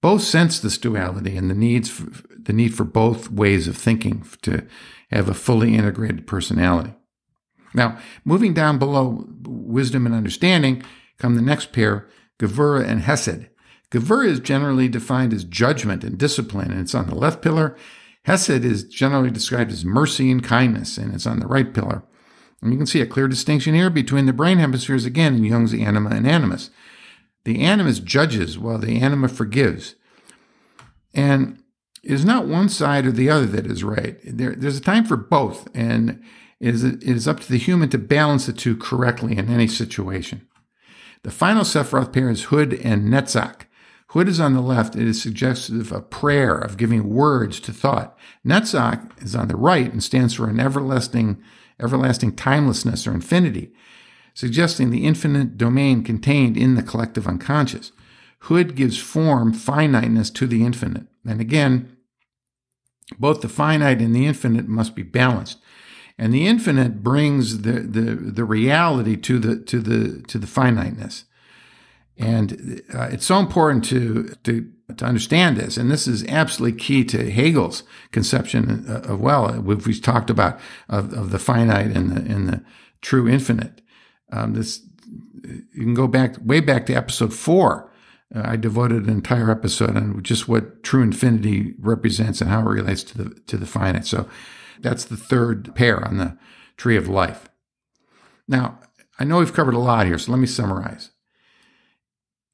Both 0.02 0.22
sense 0.22 0.60
this 0.60 0.78
duality 0.78 1.36
and 1.36 1.50
the 1.50 1.56
needs 1.56 1.90
for, 1.90 2.10
the 2.38 2.54
need 2.54 2.74
for 2.74 2.86
both 2.86 3.30
ways 3.30 3.68
of 3.68 3.76
thinking 3.76 4.26
to 4.44 4.66
have 5.12 5.28
a 5.28 5.34
fully 5.34 5.76
integrated 5.76 6.26
personality. 6.26 6.94
Now, 7.74 8.00
moving 8.24 8.54
down 8.54 8.80
below 8.80 9.28
wisdom 9.44 10.06
and 10.06 10.16
understanding, 10.16 10.84
come 11.18 11.36
the 11.36 11.42
next 11.42 11.74
pair, 11.74 12.08
Gevura 12.40 12.86
and 12.88 13.02
Hesed. 13.02 13.50
Gevur 13.92 14.26
is 14.26 14.40
generally 14.40 14.88
defined 14.88 15.34
as 15.34 15.44
judgment 15.44 16.04
and 16.04 16.18
discipline, 16.18 16.72
and 16.72 16.80
it's 16.80 16.96
on 16.96 17.08
the 17.08 17.16
left 17.16 17.42
pillar. 17.42 17.76
Hesed 18.24 18.64
is 18.64 18.84
generally 18.84 19.32
described 19.32 19.72
as 19.72 19.84
mercy 19.84 20.32
and 20.32 20.44
kindness, 20.44 20.98
and 20.98 21.14
it's 21.14 21.28
on 21.28 21.40
the 21.40 21.48
right 21.48 21.74
pillar. 21.74 22.04
And 22.62 22.72
you 22.72 22.78
can 22.78 22.88
see 22.88 23.02
a 23.02 23.08
clear 23.08 23.28
distinction 23.28 23.74
here 23.74 23.90
between 23.90 24.26
the 24.26 24.34
brain 24.34 24.58
hemispheres 24.60 25.06
again 25.06 25.36
in 25.36 25.44
Jung's 25.44 25.74
anima 25.74 26.12
and 26.12 26.28
animus. 26.28 26.70
The 27.50 27.62
animus 27.62 27.98
judges 27.98 28.60
while 28.60 28.78
the 28.78 29.02
anima 29.02 29.28
forgives. 29.28 29.96
And 31.16 31.64
it 32.04 32.12
is 32.12 32.24
not 32.24 32.46
one 32.46 32.70
side 32.70 33.08
or 33.08 33.12
the 33.12 33.32
other 33.32 33.48
that 33.48 33.66
is 33.66 33.84
right. 33.84 34.20
There, 34.24 34.54
there's 34.54 34.78
a 34.78 34.82
time 34.82 35.04
for 35.04 35.18
both, 35.18 35.68
and 35.74 36.22
it 36.60 36.76
is, 36.76 36.84
it 36.84 37.02
is 37.02 37.28
up 37.28 37.40
to 37.40 37.52
the 37.52 37.58
human 37.58 37.90
to 37.90 37.98
balance 37.98 38.46
the 38.46 38.54
two 38.54 38.78
correctly 38.78 39.36
in 39.36 39.50
any 39.50 39.68
situation. 39.68 40.48
The 41.24 41.32
final 41.32 41.64
Sephiroth 41.64 42.14
pair 42.14 42.30
is 42.30 42.46
Hod 42.46 42.72
and 42.72 43.12
Netzach. 43.12 43.62
Hod 44.10 44.30
is 44.30 44.40
on 44.40 44.54
the 44.54 44.62
left. 44.62 44.96
It 44.96 45.08
is 45.08 45.20
suggestive 45.20 45.92
of 45.92 46.12
prayer, 46.12 46.56
of 46.56 46.78
giving 46.78 47.10
words 47.10 47.60
to 47.62 47.74
thought. 47.74 48.16
Netzach 48.46 49.24
is 49.24 49.36
on 49.36 49.48
the 49.48 49.56
right 49.56 49.92
and 49.92 50.04
stands 50.04 50.36
for 50.36 50.48
an 50.48 50.60
everlasting, 50.60 51.42
everlasting 51.82 52.36
timelessness 52.36 53.08
or 53.08 53.12
infinity, 53.16 53.74
suggesting 54.34 54.90
the 54.90 55.06
infinite 55.06 55.58
domain 55.58 56.04
contained 56.04 56.58
in 56.58 56.76
the 56.76 56.84
collective 56.84 57.28
unconscious. 57.28 57.92
Hod 58.44 58.76
gives 58.76 58.98
form, 58.98 59.54
finiteness 59.54 60.30
to 60.32 60.48
the 60.48 60.64
infinite. 60.64 61.08
And 61.26 61.42
again, 61.42 61.98
both 63.18 63.42
the 63.42 63.50
finite 63.50 64.02
and 64.02 64.16
the 64.16 64.26
infinite 64.26 64.68
must 64.68 64.96
be 64.96 65.04
balanced. 65.04 65.60
And 66.18 66.34
the 66.34 66.48
infinite 66.48 67.02
brings 67.02 67.62
the, 67.62 67.80
the, 67.80 68.16
the 68.16 68.44
reality 68.44 69.16
to 69.16 69.40
the, 69.40 69.58
to 69.64 69.80
the, 69.80 70.22
to 70.24 70.38
the 70.38 70.48
finiteness. 70.48 71.26
And 72.18 72.82
uh, 72.94 73.04
it's 73.12 73.26
so 73.26 73.40
important 73.40 73.86
to, 73.86 74.36
to, 74.44 74.70
to 74.98 75.06
understand 75.06 75.56
this. 75.56 75.78
And 75.78 75.90
this 75.90 76.08
is 76.08 76.26
absolutely 76.26 76.78
key 76.78 77.06
to 77.06 77.32
Hegel's 77.32 77.84
conception 78.12 78.86
uh, 78.90 79.14
of 79.14 79.22
well, 79.22 79.62
we've 79.62 80.02
talked 80.02 80.30
about 80.30 80.60
of, 80.90 81.14
of 81.14 81.32
the 81.32 81.40
finite 81.40 81.96
and 81.96 82.12
the, 82.12 82.34
and 82.34 82.50
the 82.50 82.64
true 83.02 83.28
infinite. 83.28 83.82
Um, 84.32 84.54
this, 84.54 84.82
you 85.44 85.84
can 85.84 85.94
go 85.94 86.08
back 86.08 86.36
way 86.44 86.60
back 86.60 86.86
to 86.88 86.94
episode 86.94 87.34
four. 87.34 87.92
Uh, 88.34 88.42
I 88.44 88.56
devoted 88.56 89.04
an 89.04 89.10
entire 89.10 89.50
episode 89.50 89.98
on 89.98 90.22
just 90.22 90.48
what 90.48 90.84
true 90.84 91.02
infinity 91.02 91.74
represents 91.80 92.42
and 92.42 92.50
how 92.50 92.62
it 92.62 92.74
relates 92.74 93.04
to 93.04 93.18
the 93.18 93.40
to 93.48 93.58
the 93.58 93.66
finite. 93.66 94.06
So 94.06 94.30
that's 94.80 95.06
the 95.06 95.18
third 95.18 95.74
pair 95.76 96.06
on 96.06 96.18
the 96.18 96.38
tree 96.78 96.96
of 96.96 97.08
life. 97.08 97.50
Now, 98.48 98.80
I 99.20 99.24
know 99.24 99.40
we've 99.40 99.54
covered 99.54 99.74
a 99.74 99.80
lot 99.80 100.06
here, 100.06 100.18
so 100.18 100.32
let 100.32 100.40
me 100.40 100.48
summarize. 100.48 101.12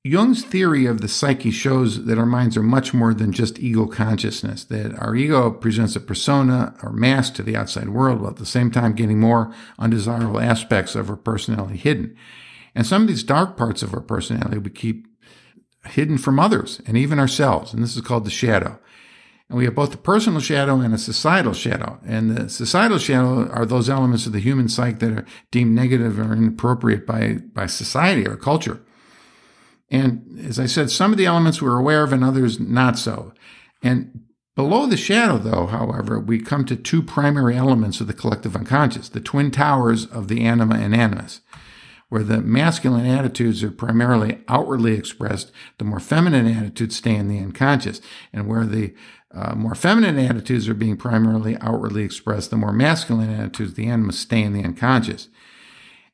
Jung's 0.05 0.43
theory 0.43 0.85
of 0.85 1.01
the 1.01 1.07
psyche 1.07 1.49
shows 1.49 2.05
that 2.05 2.19
our 2.19 2.27
minds 2.27 2.55
are 2.55 2.61
much 2.61 2.93
more 2.93 3.11
than 3.11 3.31
just 3.31 3.57
ego 3.57 3.87
consciousness, 3.87 4.63
that 4.65 4.93
our 4.99 5.15
ego 5.15 5.49
presents 5.49 5.95
a 5.95 5.99
persona 5.99 6.75
or 6.83 6.91
mask 6.91 7.33
to 7.33 7.41
the 7.41 7.55
outside 7.55 7.89
world, 7.89 8.21
while 8.21 8.29
at 8.29 8.35
the 8.35 8.45
same 8.45 8.69
time 8.69 8.93
getting 8.93 9.19
more 9.19 9.51
undesirable 9.79 10.39
aspects 10.39 10.93
of 10.93 11.09
our 11.09 11.15
personality 11.15 11.75
hidden. 11.75 12.15
And 12.75 12.85
some 12.85 13.01
of 13.01 13.07
these 13.07 13.23
dark 13.23 13.57
parts 13.57 13.81
of 13.81 13.95
our 13.95 13.99
personality 13.99 14.59
we 14.59 14.69
keep 14.69 15.07
hidden 15.87 16.19
from 16.19 16.39
others 16.39 16.79
and 16.85 16.95
even 16.95 17.17
ourselves, 17.17 17.73
and 17.73 17.81
this 17.81 17.95
is 17.95 18.03
called 18.03 18.25
the 18.25 18.29
shadow. 18.29 18.79
And 19.49 19.57
we 19.57 19.65
have 19.65 19.73
both 19.73 19.95
a 19.95 19.97
personal 19.97 20.39
shadow 20.39 20.81
and 20.81 20.93
a 20.93 20.99
societal 20.99 21.53
shadow. 21.53 21.99
And 22.05 22.29
the 22.29 22.47
societal 22.47 22.99
shadow 22.99 23.49
are 23.49 23.65
those 23.65 23.89
elements 23.89 24.27
of 24.27 24.33
the 24.33 24.39
human 24.39 24.69
psyche 24.69 24.99
that 24.99 25.17
are 25.17 25.25
deemed 25.49 25.73
negative 25.73 26.19
or 26.19 26.31
inappropriate 26.33 27.07
by, 27.07 27.39
by 27.53 27.65
society 27.65 28.27
or 28.27 28.35
culture. 28.35 28.85
And 29.95 30.39
as 30.45 30.59
I 30.59 30.65
said, 30.65 30.91
some 30.91 31.11
of 31.11 31.17
the 31.17 31.25
elements 31.25 31.61
we're 31.61 31.79
aware 31.79 32.03
of 32.03 32.11
and 32.11 32.23
others 32.23 32.59
not 32.59 32.97
so. 32.97 33.33
And 33.81 34.25
below 34.55 34.87
the 34.87 34.97
shadow, 34.97 35.37
though, 35.37 35.67
however, 35.67 36.19
we 36.19 36.39
come 36.39 36.65
to 36.65 36.75
two 36.75 37.01
primary 37.01 37.55
elements 37.55 38.01
of 38.01 38.07
the 38.07 38.13
collective 38.13 38.57
unconscious, 38.57 39.07
the 39.07 39.21
twin 39.21 39.51
towers 39.51 40.05
of 40.05 40.27
the 40.27 40.41
anima 40.41 40.75
and 40.75 40.93
animus. 40.93 41.39
Where 42.09 42.23
the 42.23 42.41
masculine 42.41 43.05
attitudes 43.05 43.63
are 43.63 43.71
primarily 43.71 44.41
outwardly 44.47 44.93
expressed, 44.93 45.51
the 45.79 45.85
more 45.85 45.99
feminine 45.99 46.45
attitudes 46.45 46.97
stay 46.97 47.15
in 47.15 47.29
the 47.29 47.39
unconscious. 47.39 48.01
And 48.33 48.47
where 48.47 48.65
the 48.65 48.93
uh, 49.33 49.55
more 49.55 49.75
feminine 49.75 50.19
attitudes 50.19 50.67
are 50.67 50.75
being 50.75 50.97
primarily 50.97 51.57
outwardly 51.61 52.03
expressed, 52.03 52.51
the 52.51 52.57
more 52.57 52.73
masculine 52.73 53.33
attitudes, 53.33 53.73
the 53.73 53.87
animus, 53.87 54.19
stay 54.19 54.43
in 54.43 54.53
the 54.53 54.63
unconscious. 54.63 55.29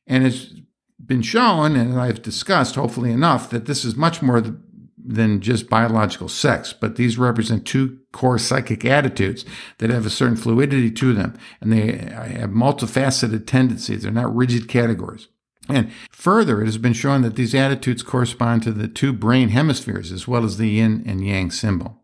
And 0.06 0.24
it's 0.24 0.54
been 1.04 1.22
shown, 1.22 1.76
and 1.76 2.00
I've 2.00 2.22
discussed 2.22 2.74
hopefully 2.74 3.10
enough, 3.10 3.50
that 3.50 3.66
this 3.66 3.84
is 3.84 3.96
much 3.96 4.22
more 4.22 4.42
than 5.04 5.40
just 5.40 5.68
biological 5.68 6.28
sex, 6.28 6.72
but 6.72 6.96
these 6.96 7.18
represent 7.18 7.66
two 7.66 7.98
core 8.12 8.38
psychic 8.38 8.84
attitudes 8.84 9.44
that 9.78 9.90
have 9.90 10.06
a 10.06 10.10
certain 10.10 10.36
fluidity 10.36 10.90
to 10.92 11.12
them, 11.12 11.36
and 11.60 11.72
they 11.72 11.98
uh, 11.98 12.24
have 12.24 12.50
multifaceted 12.50 13.46
tendencies. 13.46 14.02
They're 14.02 14.12
not 14.12 14.34
rigid 14.34 14.68
categories. 14.68 15.28
And 15.68 15.90
further, 16.10 16.60
it 16.60 16.66
has 16.66 16.78
been 16.78 16.92
shown 16.92 17.22
that 17.22 17.36
these 17.36 17.54
attitudes 17.54 18.02
correspond 18.02 18.62
to 18.62 18.72
the 18.72 18.88
two 18.88 19.12
brain 19.12 19.48
hemispheres, 19.48 20.12
as 20.12 20.28
well 20.28 20.44
as 20.44 20.56
the 20.56 20.68
yin 20.68 21.02
and 21.06 21.24
yang 21.24 21.50
symbol, 21.50 22.02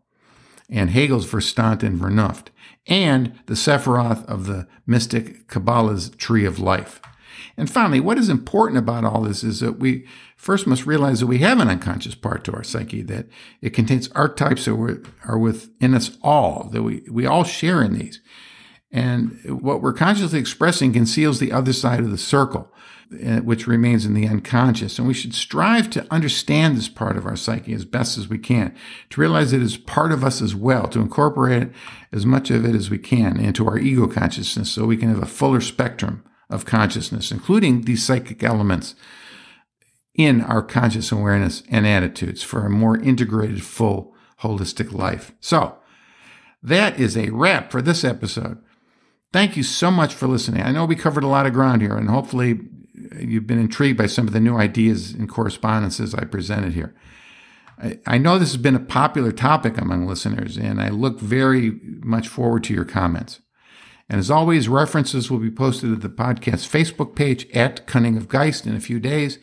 and 0.69 0.89
Hegel's 0.89 1.25
Verstand 1.25 1.83
and 1.83 1.99
Vernunft, 1.99 2.47
and 2.87 3.37
the 3.45 3.53
Sephiroth 3.53 4.25
of 4.25 4.45
the 4.45 4.67
mystic 4.85 5.47
Kabbalah's 5.47 6.09
tree 6.11 6.45
of 6.45 6.59
life. 6.59 7.01
And 7.59 7.69
finally, 7.69 7.99
what 7.99 8.17
is 8.17 8.29
important 8.29 8.79
about 8.79 9.03
all 9.03 9.21
this 9.21 9.43
is 9.43 9.59
that 9.59 9.79
we 9.79 10.07
first 10.37 10.65
must 10.65 10.85
realize 10.85 11.19
that 11.19 11.27
we 11.27 11.39
have 11.39 11.59
an 11.59 11.67
unconscious 11.67 12.15
part 12.15 12.45
to 12.45 12.53
our 12.53 12.63
psyche, 12.63 13.01
that 13.01 13.27
it 13.61 13.71
contains 13.71 14.07
archetypes 14.13 14.63
that 14.63 15.05
are 15.25 15.37
within 15.37 15.93
us 15.93 16.17
all, 16.23 16.69
that 16.71 16.83
we, 16.83 17.03
we 17.11 17.25
all 17.25 17.43
share 17.43 17.83
in 17.83 17.99
these. 17.99 18.21
And 18.93 19.37
what 19.61 19.81
we're 19.81 19.91
consciously 19.91 20.39
expressing 20.39 20.93
conceals 20.93 21.39
the 21.39 21.51
other 21.51 21.73
side 21.73 21.99
of 21.99 22.11
the 22.11 22.17
circle, 22.17 22.73
eh, 23.19 23.39
which 23.39 23.67
remains 23.67 24.05
in 24.05 24.13
the 24.13 24.29
unconscious. 24.29 24.97
And 24.97 25.05
we 25.05 25.13
should 25.13 25.35
strive 25.35 25.89
to 25.89 26.07
understand 26.09 26.77
this 26.77 26.87
part 26.87 27.17
of 27.17 27.25
our 27.25 27.35
psyche 27.35 27.73
as 27.73 27.83
best 27.83 28.17
as 28.17 28.29
we 28.29 28.37
can, 28.37 28.73
to 29.09 29.19
realize 29.19 29.51
it 29.51 29.61
is 29.61 29.75
part 29.75 30.13
of 30.13 30.23
us 30.23 30.41
as 30.41 30.55
well, 30.55 30.87
to 30.87 31.01
incorporate 31.01 31.71
as 32.13 32.25
much 32.25 32.51
of 32.51 32.63
it 32.63 32.73
as 32.73 32.89
we 32.89 32.99
can 32.99 33.37
into 33.37 33.67
our 33.67 33.77
ego 33.77 34.07
consciousness 34.07 34.71
so 34.71 34.85
we 34.85 34.95
can 34.95 35.09
have 35.09 35.21
a 35.21 35.25
fuller 35.25 35.59
spectrum 35.59 36.23
of 36.49 36.65
consciousness, 36.65 37.31
including 37.31 37.81
these 37.81 38.05
psychic 38.05 38.43
elements 38.43 38.95
in 40.15 40.41
our 40.41 40.61
conscious 40.61 41.11
awareness 41.11 41.63
and 41.69 41.87
attitudes 41.87 42.43
for 42.43 42.65
a 42.65 42.69
more 42.69 42.97
integrated, 42.97 43.63
full, 43.63 44.13
holistic 44.41 44.91
life. 44.91 45.31
So, 45.39 45.77
that 46.61 46.99
is 46.99 47.15
a 47.15 47.29
wrap 47.29 47.71
for 47.71 47.81
this 47.81 48.03
episode. 48.03 48.57
Thank 49.31 49.55
you 49.55 49.63
so 49.63 49.91
much 49.91 50.13
for 50.13 50.27
listening. 50.27 50.61
I 50.61 50.71
know 50.71 50.85
we 50.85 50.95
covered 50.95 51.23
a 51.23 51.27
lot 51.27 51.45
of 51.45 51.53
ground 51.53 51.81
here, 51.81 51.95
and 51.95 52.09
hopefully, 52.09 52.59
you've 53.17 53.47
been 53.47 53.59
intrigued 53.59 53.97
by 53.97 54.07
some 54.07 54.27
of 54.27 54.33
the 54.33 54.39
new 54.39 54.57
ideas 54.57 55.11
and 55.13 55.29
correspondences 55.29 56.13
I 56.13 56.25
presented 56.25 56.73
here. 56.73 56.95
I 58.05 58.17
know 58.17 58.37
this 58.37 58.51
has 58.51 58.61
been 58.61 58.75
a 58.75 58.79
popular 58.79 59.31
topic 59.31 59.77
among 59.77 60.05
listeners, 60.05 60.57
and 60.57 60.81
I 60.81 60.89
look 60.89 61.19
very 61.19 61.79
much 62.01 62.27
forward 62.27 62.65
to 62.65 62.73
your 62.73 62.83
comments. 62.83 63.39
And 64.09 64.19
as 64.19 64.31
always, 64.31 64.67
references 64.67 65.29
will 65.29 65.37
be 65.37 65.51
posted 65.51 65.93
at 65.93 66.01
the 66.01 66.09
podcast 66.09 66.67
Facebook 66.67 67.15
page 67.15 67.49
at 67.51 67.85
Cunning 67.85 68.17
of 68.17 68.27
Geist 68.27 68.65
in 68.65 68.75
a 68.75 68.79
few 68.79 68.99
days. 68.99 69.37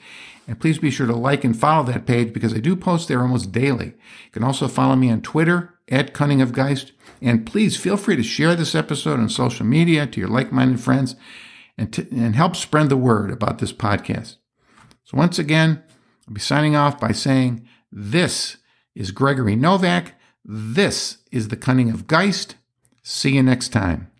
And 0.48 0.60
please 0.60 0.78
be 0.78 0.90
sure 0.90 1.06
to 1.06 1.14
like 1.14 1.44
and 1.44 1.58
follow 1.58 1.84
that 1.84 2.06
page 2.06 2.32
because 2.32 2.52
I 2.52 2.58
do 2.58 2.74
post 2.76 3.08
there 3.08 3.22
almost 3.22 3.52
daily. 3.52 3.86
You 3.86 4.30
can 4.32 4.44
also 4.44 4.68
follow 4.68 4.96
me 4.96 5.10
on 5.10 5.22
Twitter 5.22 5.74
at 5.88 6.12
Cunning 6.12 6.42
of 6.42 6.52
Geist. 6.52 6.92
And 7.22 7.46
please 7.46 7.76
feel 7.76 7.96
free 7.96 8.16
to 8.16 8.22
share 8.22 8.54
this 8.54 8.74
episode 8.74 9.20
on 9.20 9.28
social 9.28 9.64
media 9.64 10.06
to 10.06 10.20
your 10.20 10.28
like-minded 10.28 10.80
friends 10.80 11.16
and, 11.78 11.92
to, 11.92 12.06
and 12.10 12.34
help 12.34 12.56
spread 12.56 12.88
the 12.88 12.96
word 12.96 13.30
about 13.30 13.58
this 13.58 13.72
podcast. 13.72 14.36
So 15.04 15.16
once 15.16 15.38
again, 15.38 15.82
I'll 16.26 16.34
be 16.34 16.40
signing 16.40 16.74
off 16.74 17.00
by 17.00 17.12
saying 17.12 17.66
this 17.92 18.56
is 18.94 19.12
Gregory 19.12 19.54
Novak. 19.54 20.14
This 20.44 21.18
is 21.30 21.48
the 21.48 21.56
Cunning 21.56 21.90
of 21.90 22.06
Geist. 22.06 22.56
See 23.02 23.34
you 23.34 23.42
next 23.42 23.68
time. 23.68 24.10